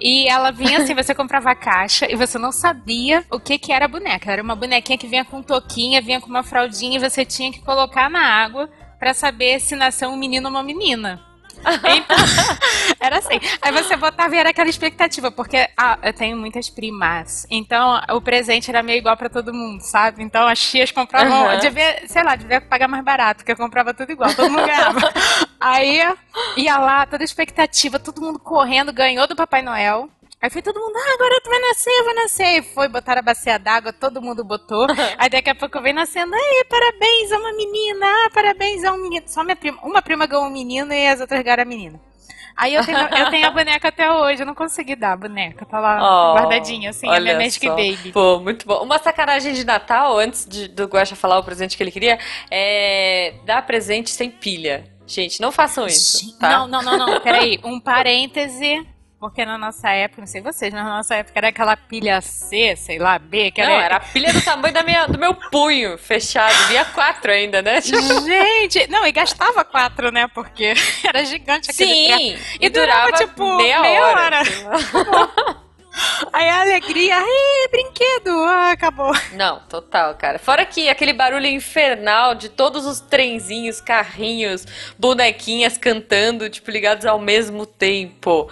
[0.00, 3.72] E ela vinha assim, você comprava a caixa e você não sabia o que que
[3.72, 4.32] era a boneca.
[4.32, 7.60] Era uma bonequinha que vinha com toquinha, vinha com uma fraldinha e você tinha que
[7.60, 11.29] colocar na água para saber se nasceu um menino ou uma menina.
[11.64, 12.16] Então,
[13.00, 13.40] era assim.
[13.60, 17.46] Aí você botava e era aquela expectativa, porque ah, eu tenho muitas primas.
[17.50, 20.22] Então o presente era meio igual para todo mundo, sabe?
[20.22, 21.46] Então as tias compravam.
[21.46, 21.58] Uhum.
[21.58, 25.00] Devia, sei lá, devia pagar mais barato, porque eu comprava tudo igual, todo mundo ganhava.
[25.60, 26.02] Aí
[26.56, 30.08] ia lá, toda expectativa, todo mundo correndo, ganhou do Papai Noel.
[30.42, 32.58] Aí foi todo mundo, ah, agora tu vai nascer, vai nascer.
[32.58, 34.86] E foi, botar a bacia d'água, todo mundo botou.
[35.18, 39.02] Aí daqui a pouco vem nascendo, ei, parabéns, é uma menina, ah, parabéns, é um
[39.02, 39.26] menino.
[39.28, 42.00] Só minha prima, uma prima ganhou um menino e as outras ganharam a menina.
[42.56, 45.64] Aí eu tenho, eu tenho a boneca até hoje, eu não consegui dar a boneca,
[45.64, 47.74] tá lá oh, guardadinha, assim, a minha Magic só.
[47.74, 48.12] Baby.
[48.12, 48.82] Pô, muito bom.
[48.82, 52.18] Uma sacanagem de Natal, antes de, do Guaxa falar o presente que ele queria,
[52.50, 54.84] é dar presente sem pilha.
[55.06, 56.38] Gente, não façam isso.
[56.38, 56.50] Tá?
[56.50, 57.58] Não, não, não, não, peraí.
[57.64, 58.86] Um parêntese
[59.20, 62.74] porque na nossa época, não sei vocês, mas na nossa época era aquela pilha C,
[62.74, 63.70] sei lá, B, que era.
[63.70, 66.54] Não, era a pilha do tamanho da minha, do meu punho, fechado.
[66.68, 67.82] Via quatro ainda, né?
[67.82, 70.26] Gente, não, e gastava quatro, né?
[70.28, 70.72] Porque
[71.06, 74.38] era gigante aquele Sim, e, e durava, durava, tipo, meia, meia hora.
[74.38, 75.60] hora.
[76.32, 79.12] Aí a alegria, ai, brinquedo, ah, acabou.
[79.34, 80.38] Não, total, cara.
[80.38, 84.66] Fora que aquele barulho infernal de todos os trenzinhos, carrinhos,
[84.98, 88.50] bonequinhas cantando, tipo, ligados ao mesmo tempo.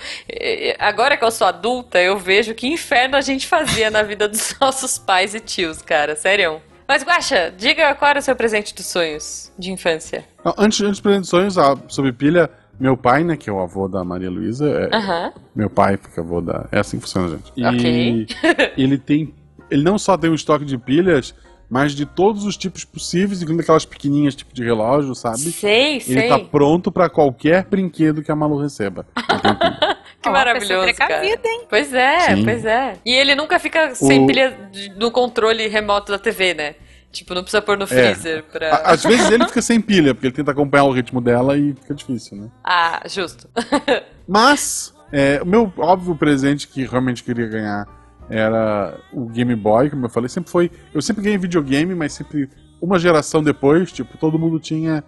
[0.78, 4.54] Agora que eu sou adulta, eu vejo que inferno a gente fazia na vida dos
[4.61, 6.16] nossos pais e tios, cara.
[6.16, 6.61] Sério.
[6.88, 10.24] Mas, Guaxa, diga qual era o seu presente dos sonhos de infância.
[10.56, 11.54] Antes, antes do presente dos sonhos,
[11.88, 15.96] sobre pilha, meu pai, né, que é o avô da Maria Luísa, é, meu pai
[15.96, 16.66] fica avô da.
[16.70, 17.52] É assim que funciona, gente.
[17.56, 18.26] E okay.
[18.76, 19.34] ele tem.
[19.70, 21.34] Ele não só tem um estoque de pilhas,
[21.68, 25.38] mas de todos os tipos possíveis, incluindo aquelas pequenininhas, tipo de relógio, sabe?
[25.38, 26.18] Sei, ele sei.
[26.18, 29.06] Ele tá pronto para qualquer brinquedo que a Malu receba.
[30.22, 31.24] que oh, maravilhoso, cara.
[31.26, 31.66] Hein?
[31.68, 32.44] Pois é, Sim.
[32.44, 32.94] pois é.
[33.04, 34.26] E ele nunca fica sem o...
[34.26, 36.74] pilha no controle remoto da TV, né?
[37.11, 37.87] Tipo, não precisa pôr no é.
[37.87, 38.42] freezer é.
[38.42, 38.77] pra.
[38.85, 41.94] Às vezes ele fica sem pilha, porque ele tenta acompanhar o ritmo dela e fica
[41.94, 42.51] difícil, né?
[42.62, 43.49] Ah, justo.
[44.29, 47.87] Mas, é, o meu óbvio presente que realmente queria ganhar
[48.29, 50.71] era o Game Boy, como eu falei, sempre foi.
[50.92, 55.03] Eu sempre ganhei videogame, mas sempre uma geração depois, tipo, todo mundo tinha.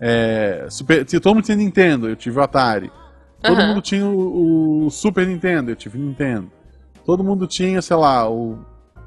[0.00, 2.90] É, super, todo mundo tinha Nintendo, eu tive o Atari.
[3.42, 3.68] Todo Aham.
[3.68, 6.50] mundo tinha o, o Super Nintendo, eu tive Nintendo.
[7.04, 8.58] Todo mundo tinha, sei lá, o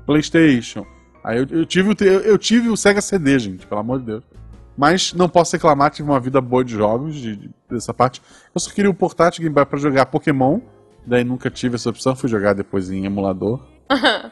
[0.06, 0.86] PlayStation.
[1.26, 4.24] Aí eu, eu tive, eu, eu tive o Sega CD, gente, pelo amor de Deus.
[4.78, 8.22] Mas não posso reclamar, tive uma vida boa de jogos de- de- dessa parte.
[8.54, 10.60] Eu só queria o portátil Game Boy pra jogar Pokémon.
[11.08, 13.60] Daí nunca tive essa opção, fui jogar depois em emulador.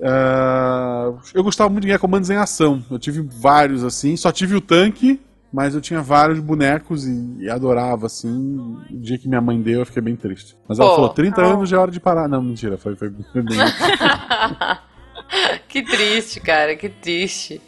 [0.00, 2.80] Ah, eu gostava muito de ganhar comandos em ação.
[2.88, 5.20] Eu tive vários assim, só tive o tanque,
[5.52, 8.56] mas eu tinha vários bonecos e, e adorava assim.
[8.92, 10.56] O dia que minha mãe deu, eu fiquei bem triste.
[10.68, 10.94] Mas ela Pô.
[10.94, 11.50] falou: 30 Oh.
[11.54, 12.28] anos já é hora de parar.
[12.28, 13.58] Não, mentira, foi, foi, foi bem.
[15.68, 17.60] que triste, cara, que triste.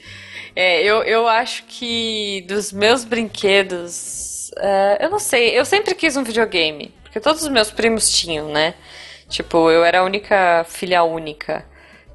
[0.57, 6.17] É, eu, eu acho que dos meus brinquedos, é, eu não sei, eu sempre quis
[6.17, 8.75] um videogame, porque todos os meus primos tinham, né?
[9.29, 11.65] Tipo, eu era a única filha única.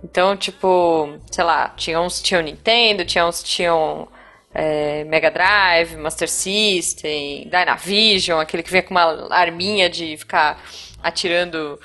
[0.04, 4.08] Então, tipo, sei lá, tinha uns que tinham Nintendo, tinha uns que tinham
[4.54, 10.62] é, Mega Drive, Master System, Dynavision, aquele que vinha com uma arminha de ficar
[11.02, 11.80] atirando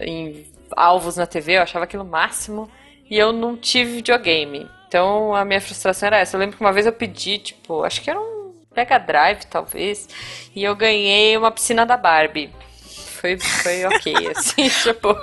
[0.00, 2.70] em alvos na TV, eu achava aquilo máximo.
[3.08, 4.68] E eu não tive videogame.
[4.88, 6.36] Então a minha frustração era essa.
[6.36, 10.08] Eu lembro que uma vez eu pedi, tipo, acho que era um Mega Drive, talvez,
[10.54, 12.50] e eu ganhei uma piscina da Barbie.
[13.16, 15.16] Foi, foi ok, assim, tipo.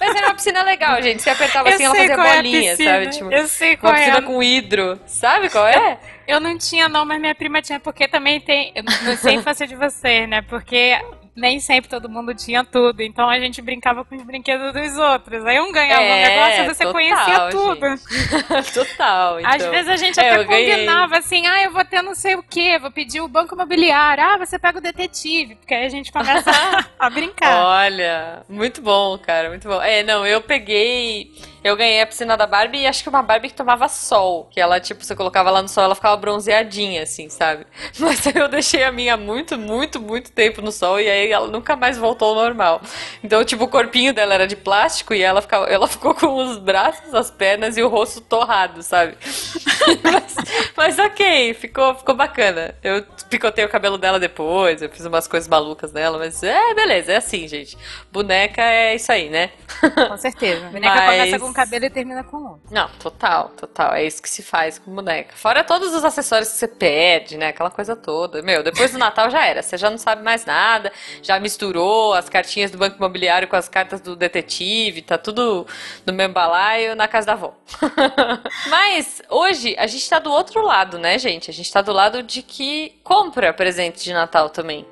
[0.00, 1.20] Mas era uma piscina legal, gente.
[1.20, 2.90] Você apertava assim, ela fazia é bolinha, piscina.
[2.90, 3.10] sabe?
[3.10, 4.04] Tipo, eu sei qual uma é.
[4.04, 5.00] piscina com hidro.
[5.06, 5.98] Sabe qual é?
[6.26, 8.72] Eu não tinha, não, mas minha prima tinha, porque também tem.
[8.74, 10.42] Eu não sei infância de vocês, né?
[10.42, 10.96] Porque
[11.34, 13.00] nem sempre todo mundo tinha tudo.
[13.02, 15.44] Então a gente brincava com os brinquedos dos outros.
[15.46, 17.86] Aí um ganhava um É, negócio e você total, conhecia tudo.
[18.74, 19.40] Total.
[19.40, 19.50] Então.
[19.50, 22.42] Às vezes a gente É, até combinava assim, ah, eu vou ter não sei o
[22.42, 26.12] quê, vou pedir o banco imobiliário, ah, você pega o detetive, porque aí a gente
[26.12, 26.50] começa
[26.98, 27.66] a brincar.
[27.66, 29.80] Olha, muito bom, cara, muito bom.
[29.82, 31.32] É, não, eu peguei.
[31.64, 34.48] Eu ganhei a piscina da Barbie e acho que uma Barbie que tomava sol.
[34.50, 37.66] Que ela, tipo, você colocava lá no sol, ela ficava bronzeadinha, assim, sabe?
[37.98, 41.76] Mas eu deixei a minha muito, muito, muito tempo no sol e aí ela nunca
[41.76, 42.80] mais voltou ao normal.
[43.22, 46.58] Então, tipo, o corpinho dela era de plástico e ela, ficava, ela ficou com os
[46.58, 49.16] braços, as pernas e o rosto torrado, sabe?
[50.02, 50.36] mas,
[50.76, 52.74] mas ok, ficou, ficou bacana.
[52.82, 57.12] Eu picotei o cabelo dela depois, eu fiz umas coisas malucas nela, mas é, beleza,
[57.12, 57.76] é assim, gente.
[58.10, 59.50] Boneca é isso aí, né?
[60.08, 60.66] Com certeza.
[60.66, 62.62] Boneca Mas- começa com um cabelo e termina com outro.
[62.70, 63.94] Não, total, total.
[63.94, 65.34] É isso que se faz com boneca.
[65.36, 67.48] Fora todos os acessórios que você perde, né?
[67.48, 68.42] Aquela coisa toda.
[68.42, 69.62] Meu, depois do Natal já era.
[69.62, 70.92] Você já não sabe mais nada.
[71.22, 75.02] Já misturou as cartinhas do Banco Imobiliário com as cartas do detetive.
[75.02, 75.66] Tá tudo
[76.06, 77.54] no mesmo balaio na casa da avó.
[78.68, 81.50] Mas hoje a gente tá do outro lado, né, gente?
[81.50, 84.86] A gente tá do lado de que compra presente de Natal também.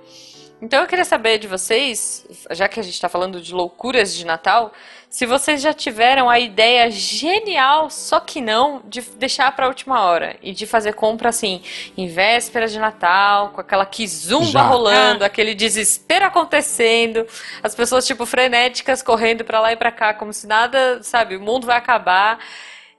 [0.63, 4.27] Então eu queria saber de vocês, já que a gente tá falando de loucuras de
[4.27, 4.73] Natal,
[5.09, 10.37] se vocês já tiveram a ideia genial, só que não, de deixar pra última hora
[10.43, 11.63] e de fazer compra assim,
[11.97, 14.63] em véspera de Natal, com aquela quizumba Já.
[14.63, 17.27] rolando, aquele desespero acontecendo,
[17.63, 21.41] as pessoas tipo frenéticas correndo pra lá e pra cá, como se nada, sabe, o
[21.41, 22.39] mundo vai acabar.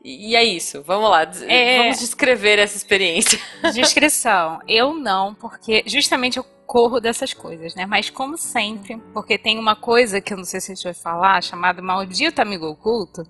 [0.03, 1.77] E é isso, vamos lá, É.
[1.77, 3.39] vamos descrever essa experiência.
[3.71, 4.59] Descrição.
[4.67, 7.85] Eu não, porque justamente eu corro dessas coisas, né?
[7.85, 10.93] Mas como sempre, porque tem uma coisa que eu não sei se a gente vai
[10.93, 13.27] falar, chamado maldito amigo oculto,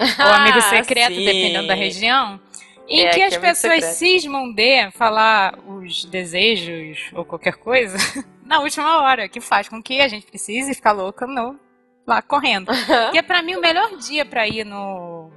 [0.00, 1.24] ou amigo secreto, sim.
[1.24, 2.38] dependendo da região,
[2.88, 7.98] em É, que que as é pessoas cismam de falar os desejos ou qualquer coisa
[8.46, 11.58] na última hora, que faz com que a gente precise ficar louca no,
[12.06, 12.70] lá correndo.
[13.10, 15.28] Porque pra mim o melhor dia pra ir no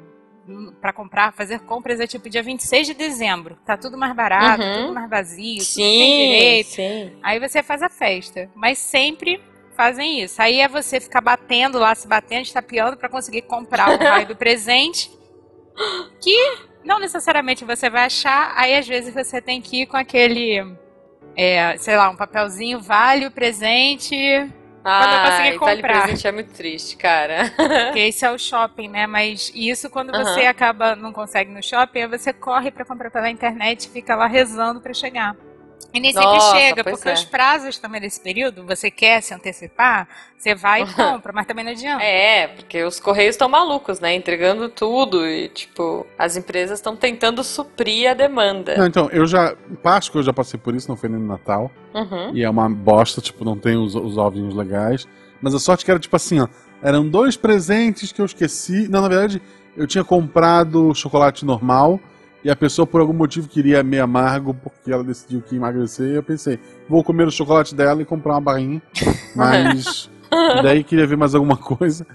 [0.81, 3.57] para comprar, fazer compras é tipo dia 26 de dezembro.
[3.65, 4.81] Tá tudo mais barato, Uhum.
[4.81, 6.67] tudo mais vazio, tudo tem Sim, direito.
[6.67, 7.11] sim.
[7.23, 8.49] Aí você faz a festa.
[8.55, 9.41] Mas sempre
[9.75, 10.41] fazem isso.
[10.41, 14.35] Aí é você ficar batendo lá, se batendo, estapeando pra conseguir comprar o raio do
[14.37, 15.09] presente.
[16.21, 18.53] Que não necessariamente você vai achar.
[18.55, 20.75] Aí às vezes você tem que ir com aquele.
[21.35, 24.15] é, sei lá, um papelzinho, vale o presente.
[24.81, 26.03] Quando eu Ai, vale comprar.
[26.03, 27.51] presente é muito triste, cara.
[27.57, 29.05] Porque esse é o shopping, né?
[29.05, 30.49] Mas isso quando você Aham.
[30.49, 34.27] acaba, não consegue no shopping, aí você corre pra comprar pela internet e fica lá
[34.27, 35.35] rezando pra chegar.
[35.93, 37.13] E nem sempre Nossa, chega, porque é.
[37.13, 41.65] os prazos também desse período, você quer se antecipar, você vai e compra, mas também
[41.65, 42.03] não adianta.
[42.03, 44.13] É, porque os correios estão malucos, né?
[44.13, 48.77] Entregando tudo e, tipo, as empresas estão tentando suprir a demanda.
[48.77, 49.55] Não, então, eu já.
[49.81, 51.71] Páscoa eu já passei por isso, não foi nem no Natal.
[51.93, 52.35] Uhum.
[52.35, 55.07] E é uma bosta, tipo, não tem os, os ovinhos legais.
[55.41, 56.47] Mas a sorte que era tipo assim, ó.
[56.81, 58.87] Eram dois presentes que eu esqueci.
[58.87, 59.41] Não, na verdade,
[59.75, 61.99] eu tinha comprado chocolate normal.
[62.43, 66.07] E a pessoa, por algum motivo, queria meio amargo, porque ela decidiu que emagrecer.
[66.07, 68.81] E eu pensei, vou comer o chocolate dela e comprar uma barrinha.
[69.35, 70.09] Mas.
[70.63, 72.05] daí queria ver mais alguma coisa.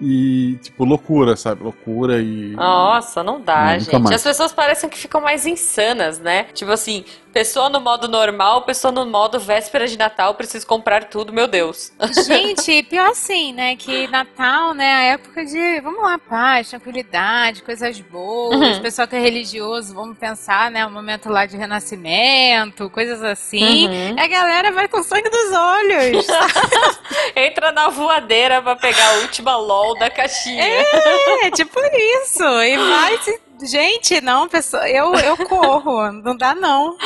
[0.00, 1.62] E, tipo, loucura, sabe?
[1.62, 2.52] Loucura e.
[2.52, 4.14] Nossa, não dá, Não, gente.
[4.14, 6.44] As pessoas parecem que ficam mais insanas, né?
[6.44, 11.32] Tipo assim, Pessoa no modo normal, pessoa no modo véspera de Natal, preciso comprar tudo,
[11.32, 11.92] meu Deus.
[12.26, 13.76] Gente, pior assim, né?
[13.76, 14.92] Que Natal, né?
[14.92, 18.56] A época de, vamos lá, paz, tranquilidade, coisas boas.
[18.56, 18.82] Uhum.
[18.82, 20.84] Pessoal que é religioso, vamos pensar, né?
[20.84, 23.86] O momento lá de renascimento, coisas assim.
[23.86, 24.16] Uhum.
[24.18, 26.26] A galera vai com sangue dos olhos.
[27.36, 30.64] Entra na voadeira pra pegar a última LOL da caixinha.
[30.64, 32.44] é, tipo isso.
[32.62, 33.49] E vai se...
[33.62, 36.10] Gente, não, pessoa, eu, eu corro.
[36.12, 36.96] Não dá, não.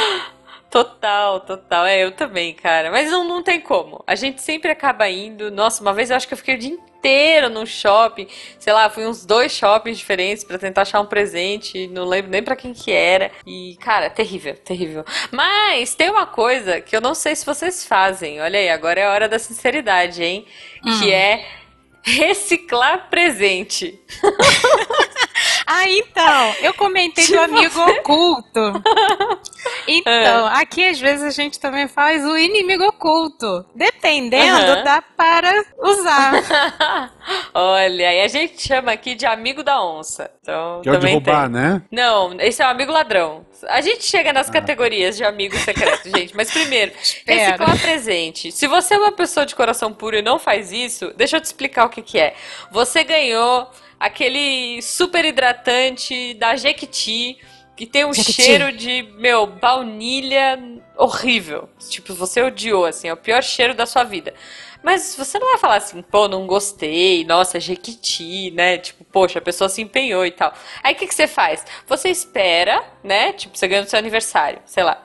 [0.71, 1.87] Total, total.
[1.87, 2.90] É, eu também, cara.
[2.90, 4.03] Mas não, não tem como.
[4.09, 5.49] A gente sempre acaba indo.
[5.49, 8.27] Nossa, uma vez eu acho que eu fiquei o dia inteiro no shopping.
[8.59, 11.87] Sei lá, fui uns dois shoppings diferentes pra tentar achar um presente.
[11.87, 13.31] Não lembro nem pra quem que era.
[13.47, 15.05] E, cara, terrível, terrível.
[15.31, 18.40] Mas tem uma coisa que eu não sei se vocês fazem.
[18.40, 20.45] Olha aí, agora é a hora da sinceridade, hein?
[20.83, 21.47] Que é
[22.03, 24.01] reciclar presente.
[25.66, 28.61] Ah, então, eu comentei do Tipo amigo oculto.
[29.87, 33.64] Então, aqui às vezes a gente também faz o inimigo oculto.
[33.74, 34.83] Dependendo, Aham.
[34.85, 37.11] dá para usar.
[37.55, 40.31] Olha, aí a gente chama aqui de amigo da onça.
[40.42, 41.53] Então, Que é o de também roubar, tem.
[41.53, 41.83] né?
[41.90, 43.46] Não, esse é o amigo ladrão.
[43.68, 46.37] A gente chega nas categorias de amigo secreto, gente.
[46.37, 47.40] Mas primeiro, Espera.
[47.53, 48.53] reciclar presente.
[48.53, 51.44] Se você é uma pessoa de coração puro e não faz isso, deixa eu te
[51.46, 52.35] explicar o que, que é.
[52.70, 53.66] Você ganhou
[53.98, 57.38] aquele super hidratante da Jequiti
[57.76, 58.42] que tem um Jequiti.
[58.42, 60.59] cheiro de, meu, baunilha
[60.96, 61.68] horrível.
[61.90, 64.33] Tipo, você odiou, assim, é o pior cheiro da sua vida.
[64.83, 68.78] Mas você não vai falar assim, pô, não gostei, nossa, Jequiti, né?
[68.78, 70.52] Tipo, poxa, a pessoa se empenhou e tal.
[70.83, 71.64] Aí o que, que você faz?
[71.87, 73.33] Você espera, né?
[73.33, 75.02] Tipo, você ganha no seu aniversário, sei lá.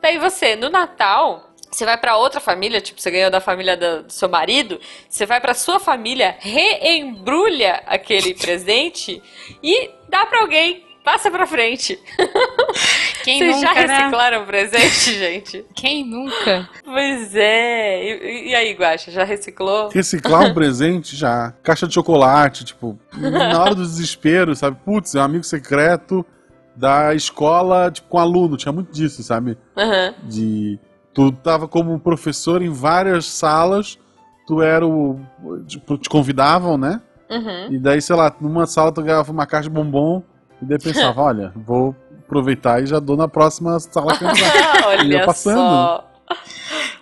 [0.00, 4.04] Daí você, no Natal, você vai pra outra família, tipo, você ganhou da família do,
[4.04, 9.20] do seu marido, você vai pra sua família, reembrulha aquele presente
[9.62, 10.84] e dá pra alguém.
[11.02, 11.98] Passa pra frente.
[13.22, 13.98] Quem Vocês nunca, já né?
[13.98, 15.66] reciclaram presente, gente?
[15.74, 16.66] Quem nunca?
[16.82, 18.02] Pois é.
[18.02, 19.90] E, e aí, Guaxa, já reciclou?
[19.90, 21.52] Reciclar um presente já.
[21.62, 24.78] Caixa de chocolate, tipo, na hora do desespero, sabe?
[24.82, 26.24] Putz, é um amigo secreto
[26.74, 28.56] da escola, tipo, com aluno.
[28.56, 29.58] Tinha muito disso, sabe?
[29.76, 30.14] Aham.
[30.22, 30.78] De.
[31.14, 33.98] Tu tava como professor em várias salas,
[34.46, 35.20] tu era o.
[35.66, 37.00] Tipo, te convidavam, né?
[37.30, 37.72] Uhum.
[37.72, 40.22] E daí, sei lá, numa sala tu ganhava uma caixa de bombom
[40.60, 41.94] e daí pensava, olha, vou
[42.26, 44.28] aproveitar e já dou na próxima sala que eu.
[44.88, 45.56] Olha Ia passando.
[45.58, 46.10] só.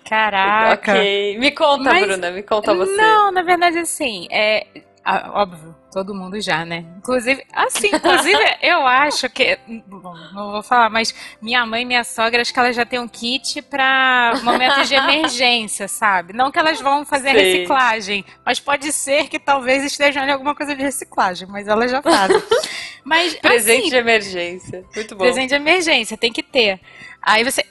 [0.07, 0.91] Caraca.
[0.91, 1.37] Ok.
[1.39, 2.95] Me conta, Mas- Bruna, me conta você.
[2.95, 4.67] Não, na verdade, assim, é.
[5.05, 6.85] Ah, Óbvio, todo mundo já, né?
[6.97, 9.59] Inclusive, assim, inclusive, eu acho que.
[9.85, 12.99] Bom, não vou falar, mas minha mãe e minha sogra, acho que elas já têm
[12.99, 16.31] um kit pra momentos de emergência, sabe?
[16.31, 20.73] Não que elas vão fazer reciclagem, mas pode ser que talvez estejam em alguma coisa
[20.73, 22.41] de reciclagem, mas elas já fazem.
[23.03, 24.85] Mas, Presente assim, de emergência.
[24.95, 25.25] Muito bom.
[25.25, 26.79] Presente de emergência, tem que ter.
[27.21, 27.65] Aí você.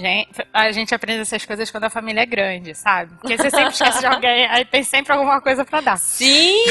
[0.00, 3.12] Gente, a gente aprende essas coisas quando a família é grande, sabe?
[3.20, 5.98] Porque você sempre esquece de alguém, aí tem sempre alguma coisa pra dar.
[5.98, 6.64] Sim,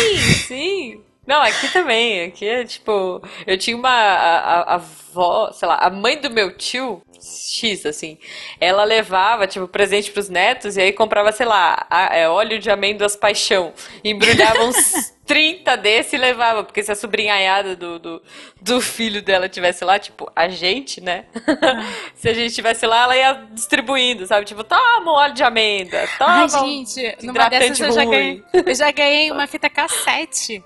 [0.48, 1.02] sim.
[1.26, 2.26] Não, aqui também.
[2.26, 3.22] Aqui é tipo.
[3.46, 3.90] Eu tinha uma.
[3.90, 8.18] A, a- avó, sei lá, a mãe do meu tio, X, assim.
[8.60, 12.72] Ela levava, tipo, presente pros netos e aí comprava, sei lá, a- é, óleo de
[12.72, 13.72] amêndoas paixão.
[14.04, 16.62] Embrulhava uns 30 desse e levava.
[16.62, 18.22] Porque se a sobrinhaiada do, do,
[18.62, 21.24] do filho dela tivesse lá, tipo, a gente, né?
[22.14, 24.46] se a gente tivesse lá, ela ia distribuindo, sabe?
[24.46, 26.34] Tipo, toma um óleo de amêndoa, toma.
[26.34, 30.62] Ai, um gente, numa hidratante dessas eu já, ganhei, eu já ganhei uma fita cassete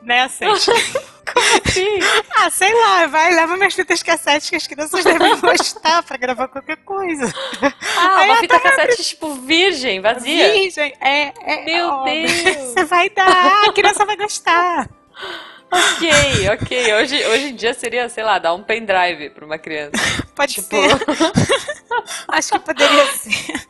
[1.34, 1.74] nessas.
[1.74, 2.00] Sim.
[2.38, 6.48] ah, sei lá, vai, leva minhas fitas cassete que as crianças devem gostar pra gravar
[6.48, 7.34] qualquer coisa.
[7.98, 10.52] Ah, Aí uma fita cassete, tipo, virgem, vazia.
[10.54, 11.66] Virgem, é, é.
[11.66, 12.28] Meu óbvio.
[12.28, 12.56] Deus.
[12.74, 14.90] Você vai dar, a criança vai gostar.
[15.72, 16.94] Ok, ok.
[16.96, 19.92] Hoje, hoje em dia seria, sei lá, dar um pendrive pra uma criança.
[20.36, 20.90] Pode Tipo, ser.
[22.30, 23.68] Acho que poderia ser.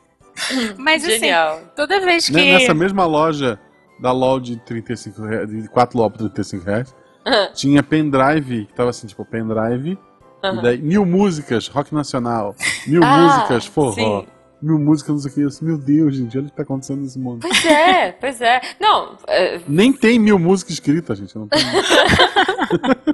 [0.77, 1.55] Mas genial.
[1.57, 2.33] assim, toda vez que.
[2.33, 3.59] Né, Nessa mesma loja
[3.99, 6.95] da LOL de 35 reais, de 4 LOL por 35 reais,
[7.53, 9.97] tinha pendrive, que tava assim, tipo, pendrive,
[10.43, 10.59] Aham.
[10.59, 12.55] e daí mil músicas, rock nacional,
[12.87, 14.27] mil Ah, músicas, forró, sim.
[14.61, 16.63] mil músicas, não sei o que, eu disse, meu Deus, gente, olha o que tá
[16.63, 17.39] acontecendo nesse mundo.
[17.41, 18.61] Pois é, pois é.
[18.79, 21.61] Não, é, Nem tem mil músicas escritas, gente, não tem.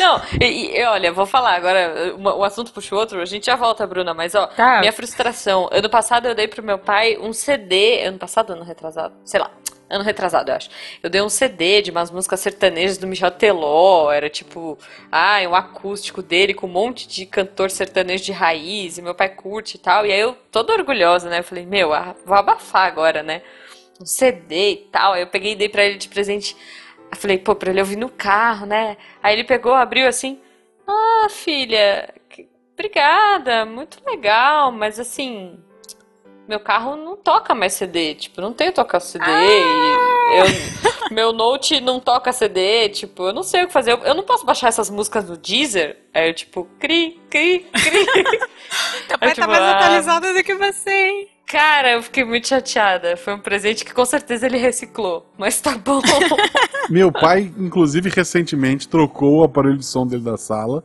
[0.00, 3.46] não, e, e, olha, vou falar agora, uma- um assunto puxa o outro, a gente
[3.46, 4.80] já volta, Bruna, mas ó, Tá.
[4.80, 5.68] minha frustração.
[5.70, 9.50] Ano passado eu dei pro meu pai um CD, ano passado, ano retrasado, sei lá.
[9.92, 10.70] Ano retrasado, eu acho.
[11.02, 14.10] Eu dei um CD de umas músicas sertanejas do Michel Teló.
[14.10, 14.78] Era tipo,
[15.10, 18.96] ah, um acústico dele com um monte de cantor sertanejo de raiz.
[18.96, 20.06] E meu pai curte e tal.
[20.06, 21.40] E aí eu, toda orgulhosa, né?
[21.40, 21.90] Eu falei, meu,
[22.24, 23.42] vou abafar agora, né?
[24.00, 25.12] Um CD e tal.
[25.12, 26.56] Aí eu peguei e dei pra ele de presente.
[27.10, 28.96] Eu falei, pô, pra ele ouvir no carro, né?
[29.22, 30.40] Aí ele pegou, abriu assim.
[30.88, 32.14] Ah, filha,
[32.72, 35.62] obrigada, muito legal, mas assim,
[36.48, 39.24] meu carro não toca mais CD, tipo, não tem tocar CD.
[39.26, 40.12] Ah!
[40.34, 43.92] Eu, meu Note não toca CD, tipo, eu não sei o que fazer.
[43.92, 45.98] Eu, eu não posso baixar essas músicas no Deezer.
[46.14, 48.06] Aí eu, tipo, cri, cri, cri.
[49.08, 51.28] Teu pai tá tipo, tá mais ah, atualizado do que você, hein?
[51.46, 53.16] Cara, eu fiquei muito chateada.
[53.16, 56.00] Foi um presente que com certeza ele reciclou, mas tá bom.
[56.88, 60.82] Meu pai, inclusive, recentemente trocou o aparelho de som dele da sala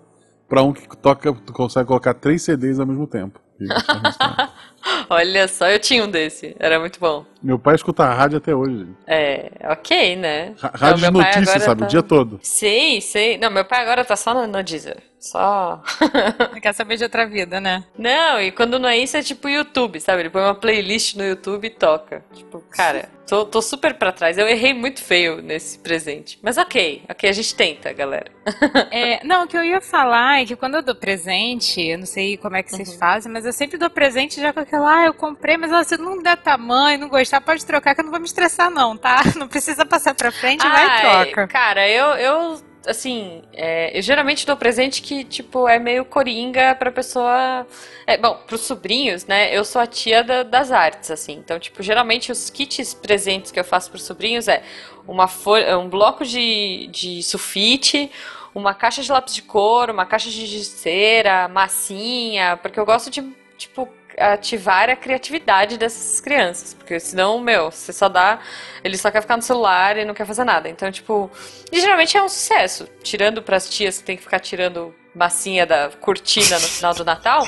[0.47, 3.39] para um que toca, consegue colocar três CDs ao mesmo tempo.
[5.09, 6.55] Olha só, eu tinha um desse.
[6.59, 7.25] Era muito bom.
[7.41, 8.87] Meu pai escuta a rádio até hoje.
[9.05, 10.53] É, ok, né?
[10.57, 11.81] rádio não, de notícias, sabe?
[11.81, 11.85] Tá...
[11.85, 12.39] O dia todo.
[12.41, 13.37] Sei, sei.
[13.37, 14.97] Não, meu pai agora tá só no, no Deezer.
[15.19, 15.81] Só.
[16.61, 17.83] Quer saber de outra vida, né?
[17.97, 20.21] Não, e quando não é isso, é tipo YouTube, sabe?
[20.21, 22.23] Ele põe uma playlist no YouTube e toca.
[22.33, 24.37] Tipo, cara, tô, tô super pra trás.
[24.37, 26.39] Eu errei muito feio nesse presente.
[26.41, 28.31] Mas ok, ok, a gente tenta, galera.
[28.89, 32.05] É, não, o que eu ia falar é que quando eu dou presente, eu não
[32.05, 32.97] sei como é que vocês uhum.
[32.97, 36.21] fazem, mas eu sempre dou presente já com aquela, ah, eu comprei, mas se não
[36.21, 39.21] der tamanho, não gostar, pode trocar, que eu não vou me estressar, não, tá?
[39.37, 41.47] Não precisa passar pra frente, Ai, vai e troca.
[41.47, 46.91] Cara, eu, eu assim, é, eu geralmente dou presente que, tipo, é meio coringa pra
[46.91, 47.67] pessoa.
[48.05, 49.55] É, bom, pros sobrinhos, né?
[49.55, 51.33] Eu sou a tia da, das artes, assim.
[51.33, 54.63] Então, tipo, geralmente os kits presentes que eu faço pros sobrinhos é
[55.07, 58.09] uma folha, um bloco de, de sulfite,
[58.55, 63.21] uma caixa de lápis de cor, uma caixa de cera, massinha, porque eu gosto de,
[63.57, 63.87] tipo,
[64.17, 66.73] ativar a criatividade dessas crianças.
[66.73, 68.39] Porque senão, meu, você só dá.
[68.83, 70.67] Ele só quer ficar no celular e não quer fazer nada.
[70.67, 71.29] Então, tipo.
[71.71, 72.87] E geralmente é um sucesso.
[73.03, 77.47] Tirando pras tias que tem que ficar tirando massinha da cortina no final do Natal.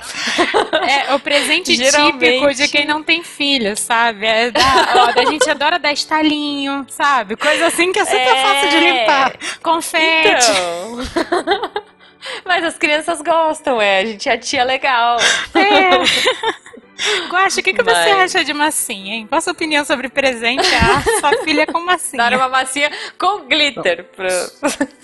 [0.87, 4.25] É o presente típico de quem não tem filho, sabe?
[4.25, 4.61] É da,
[4.95, 7.35] ó, a gente adora dar estalinho, sabe?
[7.35, 8.41] Coisa assim que é super é...
[8.41, 9.37] fácil de limpar.
[9.61, 10.51] Confete.
[10.51, 11.79] Então...
[12.45, 13.99] Mas as crianças gostam, é.
[13.99, 15.17] A gente é a tia legal.
[15.55, 16.69] É.
[17.29, 17.97] Guaxa, o que, que Mas...
[17.97, 19.27] você acha de massinha, hein?
[19.27, 22.21] Qual a sua opinião sobre presentear sua filha com massinha?
[22.21, 24.05] Dar uma massinha com glitter.
[24.15, 24.27] Pro...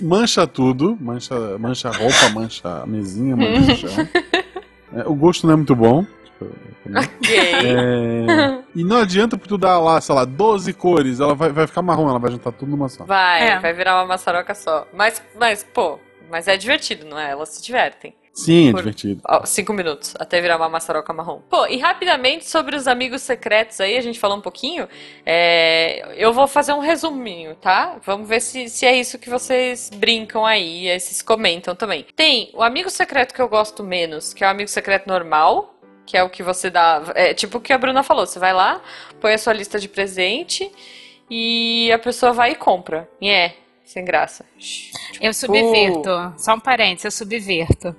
[0.02, 0.98] Mancha tudo.
[1.00, 3.88] Mancha, mancha a roupa, mancha a mesinha, mancha
[4.94, 6.04] é, O gosto não é muito bom.
[6.26, 6.52] Tipo,
[6.98, 7.38] ok.
[7.38, 8.62] É...
[8.76, 12.10] E não adianta tu dar lá, sei lá, 12 cores, ela vai, vai ficar marrom,
[12.10, 13.06] ela vai juntar tudo numa só.
[13.06, 13.60] Vai, é.
[13.60, 14.86] vai virar uma maçaroca só.
[14.94, 15.98] Mas, mas, pô,
[16.30, 17.32] mas é divertido, não é?
[17.32, 18.14] Elas se divertem.
[18.36, 19.22] Sim, é divertido.
[19.26, 21.40] Ó, cinco minutos, até virar uma maçaroca marrom.
[21.50, 24.90] Pô, e rapidamente sobre os amigos secretos aí, a gente falou um pouquinho.
[25.26, 27.98] É, eu vou fazer um resuminho, tá?
[28.04, 32.06] Vamos ver se, se é isso que vocês brincam aí, esses comentam também.
[32.14, 35.74] Tem o amigo secreto que eu gosto menos, que é o amigo secreto normal,
[36.06, 37.04] que é o que você dá.
[37.16, 38.82] É tipo o que a Bruna falou: você vai lá,
[39.22, 40.70] põe a sua lista de presente
[41.30, 43.10] e a pessoa vai e compra.
[43.22, 43.56] E é,
[43.86, 44.46] sem graça.
[45.22, 46.34] Eu subverto.
[46.38, 47.96] Só um parênteses, eu subverto.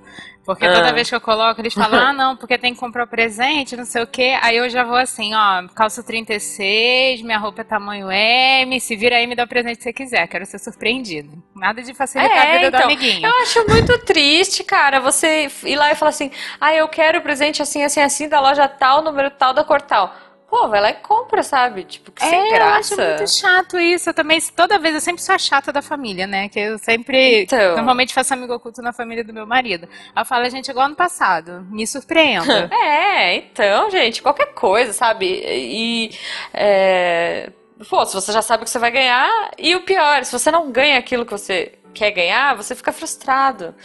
[0.47, 0.73] Porque ah.
[0.73, 3.75] toda vez que eu coloco, eles falam, ah, não, porque tem que comprar o presente,
[3.75, 4.37] não sei o quê.
[4.41, 9.17] Aí eu já vou assim, ó, calça 36, minha roupa é tamanho M, se vira
[9.17, 11.43] aí me dá o presente que você quiser, quero ser surpreendido.
[11.53, 13.27] Nada de facilitar é, a vida então, do amiguinho.
[13.27, 16.31] Eu acho muito triste, cara, você ir lá e falar assim,
[16.61, 19.81] ah, eu quero o presente assim, assim, assim, da loja tal, número tal, da cor
[19.81, 20.15] tal.
[20.49, 21.83] Pô, vai lá e compra, sabe?
[21.83, 22.93] Tipo, que é, sem graça.
[22.93, 24.09] Eu acho muito chato isso.
[24.09, 26.47] Eu também, toda vez, eu sempre sou a chata da família, né?
[26.47, 27.75] Que eu sempre, então...
[27.75, 29.89] normalmente faço amigo oculto na família do meu marido.
[30.15, 32.69] Ela fala, gente, igual ano passado, me surpreenda.
[32.71, 35.25] é, então, gente, qualquer coisa, sabe?
[35.45, 36.11] E,
[36.53, 37.51] é...
[37.89, 40.49] pô, se você já sabe o que você vai ganhar, e o pior, se você
[40.49, 43.75] não ganha aquilo que você quer ganhar, você fica frustrado.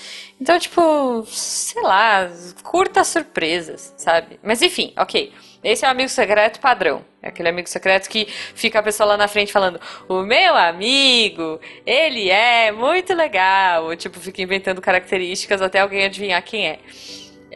[0.41, 2.31] Então, tipo, sei lá,
[2.63, 4.39] curta as surpresas, sabe?
[4.45, 5.33] Mas enfim, ok.
[5.63, 7.05] Esse é o amigo secreto padrão.
[7.23, 11.61] É aquele amigo secreto que fica a pessoa lá na frente falando: O meu amigo,
[11.87, 13.85] ele é muito legal.
[13.85, 16.79] Ou, tipo, fica inventando características até alguém adivinhar quem é.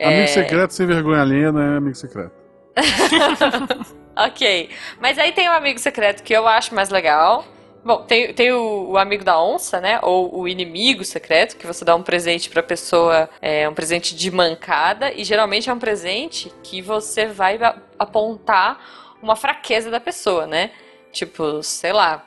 [0.01, 0.27] Amigo é...
[0.27, 2.33] secreto sem vergonha alheia não é amigo secreto.
[4.17, 4.71] ok.
[5.01, 7.45] Mas aí tem o um amigo secreto que eu acho mais legal.
[7.87, 10.01] Bom, tem, tem o, o, amigo da onça, né?
[10.03, 14.29] Ou o inimigo secreto, que você dá um presente pra pessoa, é um presente de
[14.29, 17.57] mancada, e geralmente é um presente que você vai
[17.97, 20.73] apontar uma fraqueza da pessoa, né?
[21.13, 22.27] Tipo, sei lá.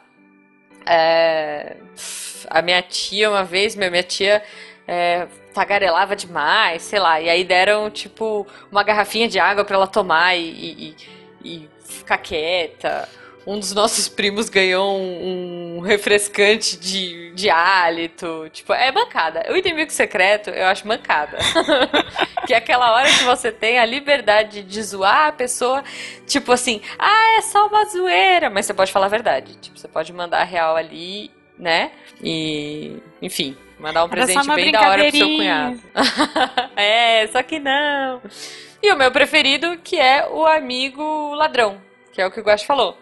[0.86, 1.76] É,
[2.50, 4.42] a minha tia, uma vez, minha, minha tia
[4.88, 9.88] é, tagarelava demais, sei lá, e aí deram, tipo, uma garrafinha de água para ela
[9.88, 10.96] tomar e, e,
[11.44, 13.10] e ficar quieta
[13.46, 18.50] um dos nossos primos ganhou um, um, refrescante de, de hálito.
[18.52, 19.46] Tipo, é mancada.
[19.52, 21.38] O inimigo secreto eu acho mancada.
[22.46, 25.84] que é aquela hora que você tem a liberdade de zoar a pessoa,
[26.28, 28.50] tipo assim, ah, é só uma zoeira.
[28.50, 29.56] Mas você pode falar a verdade.
[29.56, 31.92] Tipo, você pode mandar a real ali, né?
[32.22, 35.80] E, enfim, Mandar um presente bem da hora pro seu cunhado.
[36.76, 38.22] é, só que não.
[38.84, 41.82] E o meu preferido, que é o amigo ladrão,
[42.12, 42.98] que é o que o Guax falou.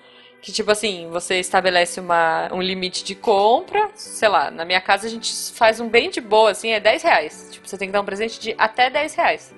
[0.47, 5.05] Que, tipo assim, você estabelece uma, um limite de compra, sei lá, na minha casa
[5.05, 7.49] a gente faz um bem de boa, assim, é 10 reais.
[7.51, 9.53] Tipo, você tem que dar um presente de até 10 reais.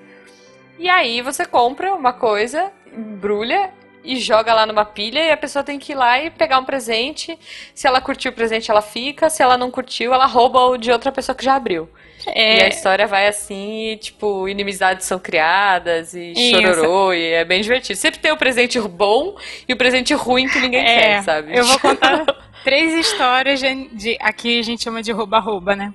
[0.80, 3.72] E aí você compra uma coisa, embrulha
[4.04, 6.64] e joga lá numa pilha e a pessoa tem que ir lá e pegar um
[6.66, 7.38] presente.
[7.74, 9.30] Se ela curtiu o presente, ela fica.
[9.30, 11.90] Se ela não curtiu, ela rouba o de outra pessoa que já abriu.
[12.28, 16.50] E a É, história vai assim, e, tipo, inimizades são criadas e Isso.
[16.52, 17.98] chororô, e é bem divertido.
[17.98, 19.36] Sempre tem o presente bom
[19.68, 21.58] e o presente ruim que ninguém é, quer, sabe?
[21.58, 22.26] eu vou contar
[22.64, 25.94] três histórias de, de- aqui a gente chama de rouba-rouba, né?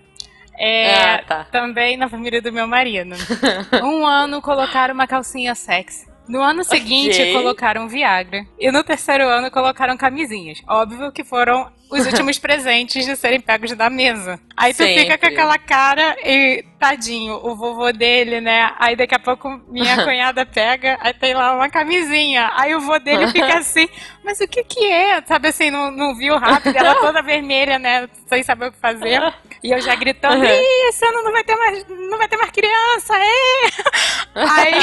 [0.58, 1.44] É, Ah, tá.
[1.50, 3.14] Também na família do meu marido.
[3.84, 6.06] Um ano colocaram uma calcinha sexy.
[6.26, 7.32] No ano seguinte, Ok.
[7.34, 8.46] colocaram Viagra.
[8.58, 10.62] E no terceiro ano, colocaram camisinhas.
[10.66, 14.40] Óbvio que foram os últimos presentes de serem pegos da mesa.
[14.56, 15.28] Aí tu fica com Sempre.
[15.28, 18.72] aquela cara e, tadinho, o vovô dele, né?
[18.78, 22.50] Aí daqui a pouco minha cunhada pega, aí tem lá uma camisinha.
[22.54, 23.88] Aí o vô dele fica assim,
[24.24, 25.22] mas o que que é?
[25.22, 28.08] Sabe assim, não, não viu rápido, ela toda vermelha, né?
[28.26, 29.20] Sem saber o que fazer.
[29.62, 30.44] E eu já gritando.
[30.44, 34.04] Ih, esse ano não vai ter mais, não vai ter mais criança, é!
[34.34, 34.74] Aí,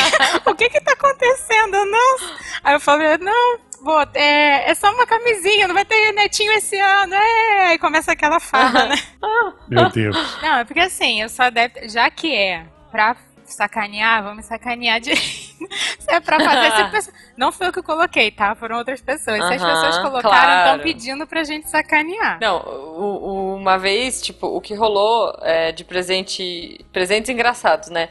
[0.45, 1.85] o que que tá acontecendo?
[1.85, 2.17] Não.
[2.63, 6.77] Aí eu falei, não, vô, é, é só uma camisinha, não vai ter netinho esse
[6.79, 7.67] ano, é!
[7.69, 8.95] Aí começa aquela farra, né?
[9.67, 10.15] Meu Deus.
[10.41, 13.15] Não, é porque assim, eu sou adepta, já que é pra
[13.45, 15.21] sacanear, vamos sacanear direito.
[15.99, 18.55] Se é pra fazer, a pessoa- não foi eu que coloquei, tá?
[18.55, 19.37] Foram outras pessoas.
[19.45, 20.69] Se as pessoas colocaram, claro.
[20.71, 22.39] estão pedindo pra gente sacanear.
[22.41, 26.83] Não, o- o- uma vez, tipo, o que rolou é, de presente.
[26.91, 28.09] Presentes engraçados, né?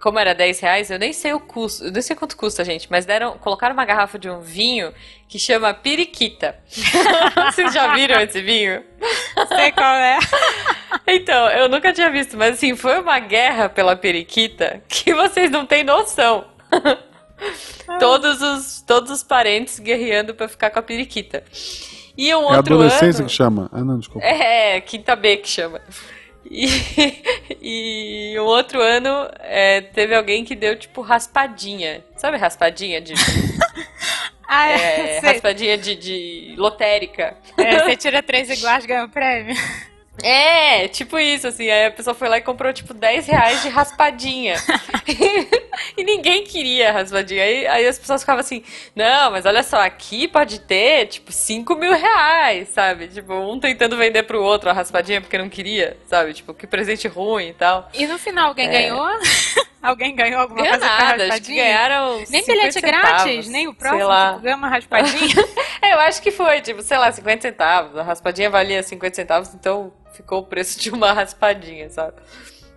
[0.00, 2.88] Como era 10 reais, eu nem sei o custo, eu nem sei quanto custa, gente,
[2.90, 4.94] mas deram, colocaram uma garrafa de um vinho
[5.28, 6.56] que chama Periquita.
[7.52, 8.82] Vocês já viram esse vinho?
[9.48, 10.18] Sei qual é.
[11.06, 15.66] Então, eu nunca tinha visto, mas assim, foi uma guerra pela periquita que vocês não
[15.66, 16.44] têm noção.
[17.98, 21.42] todos, os, todos os parentes guerreando pra ficar com a periquita.
[22.16, 23.28] E um É a outro adolescência ano...
[23.28, 23.70] que chama.
[23.72, 24.26] Ah, não, desculpa.
[24.26, 25.80] É, quinta B que chama.
[26.50, 26.66] E,
[27.62, 32.04] e um outro ano é, teve alguém que deu tipo raspadinha.
[32.16, 33.14] Sabe raspadinha de,
[34.52, 37.36] Ah, é, raspadinha de, de lotérica?
[37.56, 39.54] É, você tira três iguais, ganha o prêmio.
[40.22, 41.70] É, tipo isso, assim.
[41.70, 44.56] Aí a pessoa foi lá e comprou, tipo, 10 reais de raspadinha.
[45.96, 47.42] e ninguém queria raspadinha.
[47.42, 48.62] Aí, aí as pessoas ficavam assim,
[48.94, 53.08] não, mas olha só, aqui pode ter, tipo, 5 mil reais, sabe?
[53.08, 56.34] Tipo, um tentando vender pro outro a raspadinha porque não queria, sabe?
[56.34, 57.88] Tipo, que presente ruim e tal.
[57.94, 58.72] E no final, alguém É.
[58.72, 59.08] ganhou?
[59.82, 63.68] alguém ganhou alguma Ganhou coisa nada, acho que ganharam Nem 50 bilhete grátis, centavos, nem
[63.68, 64.04] o próximo
[64.54, 65.34] uma raspadinha.
[65.82, 67.96] É, eu acho que foi, tipo, sei lá, 50 centavos.
[67.96, 72.20] A raspadinha valia 50 centavos, então ficou o preço de uma raspadinha, sabe?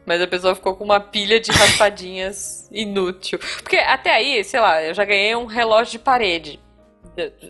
[0.05, 3.39] Mas a pessoa ficou com uma pilha de raspadinhas inútil.
[3.61, 6.59] Porque até aí, sei lá, eu já ganhei um relógio de parede.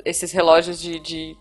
[0.04, 1.00] Esses relógios de.
[1.00, 1.38] de,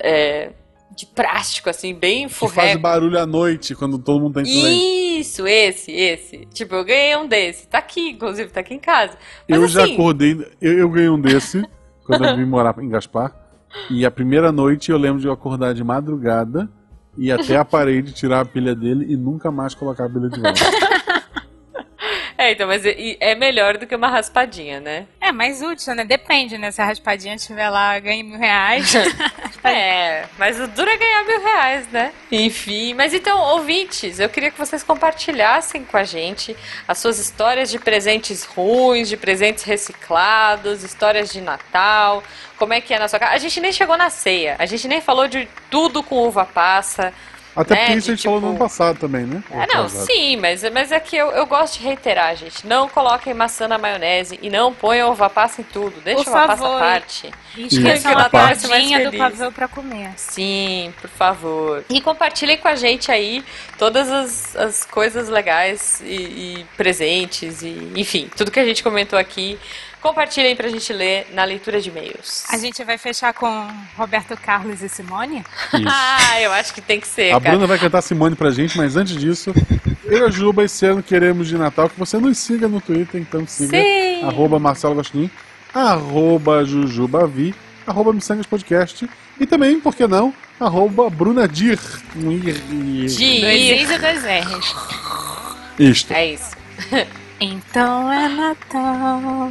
[0.00, 0.50] é,
[0.96, 2.80] de plástico, assim, bem Que faz furreco.
[2.80, 5.20] barulho à noite quando todo mundo tá em.
[5.20, 6.46] Isso, esse, esse.
[6.52, 7.68] Tipo, eu ganhei um desse.
[7.68, 9.16] Tá aqui, inclusive, tá aqui em casa.
[9.48, 10.32] Mas Eu já assim, acordei.
[10.60, 11.62] Eu, eu ganhei um desse
[12.04, 13.34] quando eu vim morar em Gaspar.
[13.88, 16.68] E a primeira noite eu lembro de eu acordar de madrugada
[17.16, 20.40] e até a parede tirar a pilha dele e nunca mais colocar a pilha de
[20.40, 20.60] volta.
[22.40, 25.06] É, então, mas é, melhor do que uma raspadinha, né?
[25.20, 26.06] É, mais útil, né?
[26.06, 26.70] Depende, né?
[26.70, 28.94] Se a raspadinha estiver lá, ganha mil reais.
[29.62, 32.12] É, mas o duro é ganhar mil reais, né?
[32.32, 36.56] Enfim, mas então, ouvintes, eu queria que vocês compartilhassem com a gente
[36.88, 42.22] as suas histórias de presentes ruins, de presentes reciclados, histórias de Natal,
[42.56, 43.34] como é que é na sua casa.
[43.34, 47.12] A gente nem chegou na ceia, a gente nem falou de tudo com uva passa.
[47.54, 49.42] Até Né, porque isso de a gente falou no tipo- ano passado também, né?
[49.50, 52.66] É, não, sim, mas, mas é que eu, eu gosto de reiterar, gente.
[52.66, 56.00] Não coloquem maçã na maionese e não ponham uva passa em tudo.
[56.02, 56.78] Deixa Por a uva passa à favor.
[56.80, 57.30] parte.
[57.56, 60.10] E esqueçam que a do pavê pra comer.
[60.16, 61.84] Sim, por favor.
[61.90, 63.44] E compartilhem com a gente aí
[63.78, 66.14] todas as, as coisas legais e,
[66.60, 69.58] e presentes e enfim, tudo que a gente comentou aqui.
[70.00, 72.44] Compartilhem pra gente ler na leitura de e-mails.
[72.50, 75.44] A gente vai fechar com Roberto Carlos e Simone?
[75.74, 75.84] Isso.
[75.92, 77.50] Ah, eu acho que tem que ser, A cara.
[77.50, 79.52] Bruna vai cantar Simone pra gente, mas antes disso,
[80.04, 83.20] eu e a Juba esse ano queremos de Natal que você nos siga no Twitter,
[83.20, 84.22] então siga Sim.
[84.24, 85.30] arroba Marcelo Gostin,
[85.74, 87.54] arroba Jujubavi,
[87.86, 91.78] arroba Missangas Podcast e também, por que não, arroba Bruna Dir.
[92.14, 93.80] Dois Dir.
[93.82, 94.74] Is e dois R's.
[95.78, 96.12] Isto.
[96.12, 96.50] É isso.
[97.40, 99.50] Então é Natal.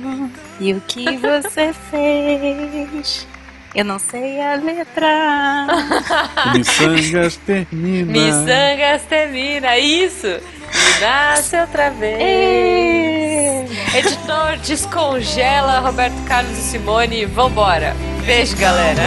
[0.60, 3.28] E o que você fez?
[3.74, 5.68] Eu não sei a letra.
[6.54, 8.12] Missangas termina.
[8.12, 10.28] Missangas termina, isso!
[10.28, 13.70] E nasce outra vez.
[13.96, 17.26] Editor, descongela Roberto Carlos e Simone.
[17.26, 17.96] Vambora.
[18.24, 19.02] Beijo, galera.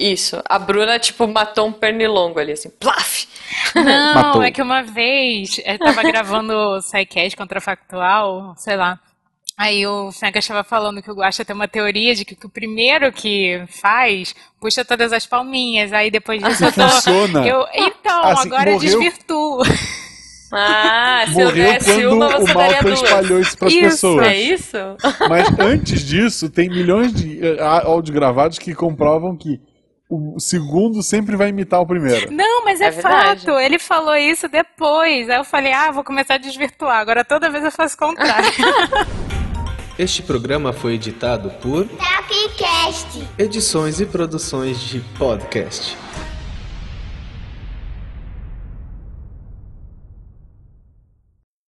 [0.00, 0.40] Isso.
[0.48, 2.70] A Bruna, tipo, matou um pernilongo ali, assim.
[2.70, 3.26] Plaf!
[3.74, 4.42] Não, Matou.
[4.42, 8.98] é que uma vez eu tava gravando o SciCast Contrafactual, sei lá.
[9.58, 12.48] Aí o Fencas estava falando que o Guaxa tem uma teoria de que, que o
[12.48, 15.92] primeiro que faz puxa todas as palminhas.
[15.92, 16.88] Aí depois disso eu tô.
[16.88, 17.46] Funciona.
[17.46, 19.62] eu- então, Assim, agora eu morreu- desvirtuo.
[20.52, 23.02] Ah, se eu Morreu desse quando uma, o você daria Malta duas.
[23.02, 23.82] espalhou isso pras Isso.
[23.84, 24.26] pessoas.
[24.26, 24.76] É isso?
[25.28, 29.60] Mas antes disso, tem milhões de eh, áudios gravados que comprovam que
[30.10, 32.32] o segundo sempre vai imitar o primeiro.
[32.32, 33.52] Não, mas é, É fato.
[33.58, 35.30] Ele falou isso depois.
[35.30, 36.98] Aí eu falei, ah, vou começar a desvirtuar.
[36.98, 38.50] Agora toda vez eu faço o contrário.
[39.98, 43.22] Este programa foi editado por Tapcast.
[43.36, 45.94] Edições e Produções de Podcast.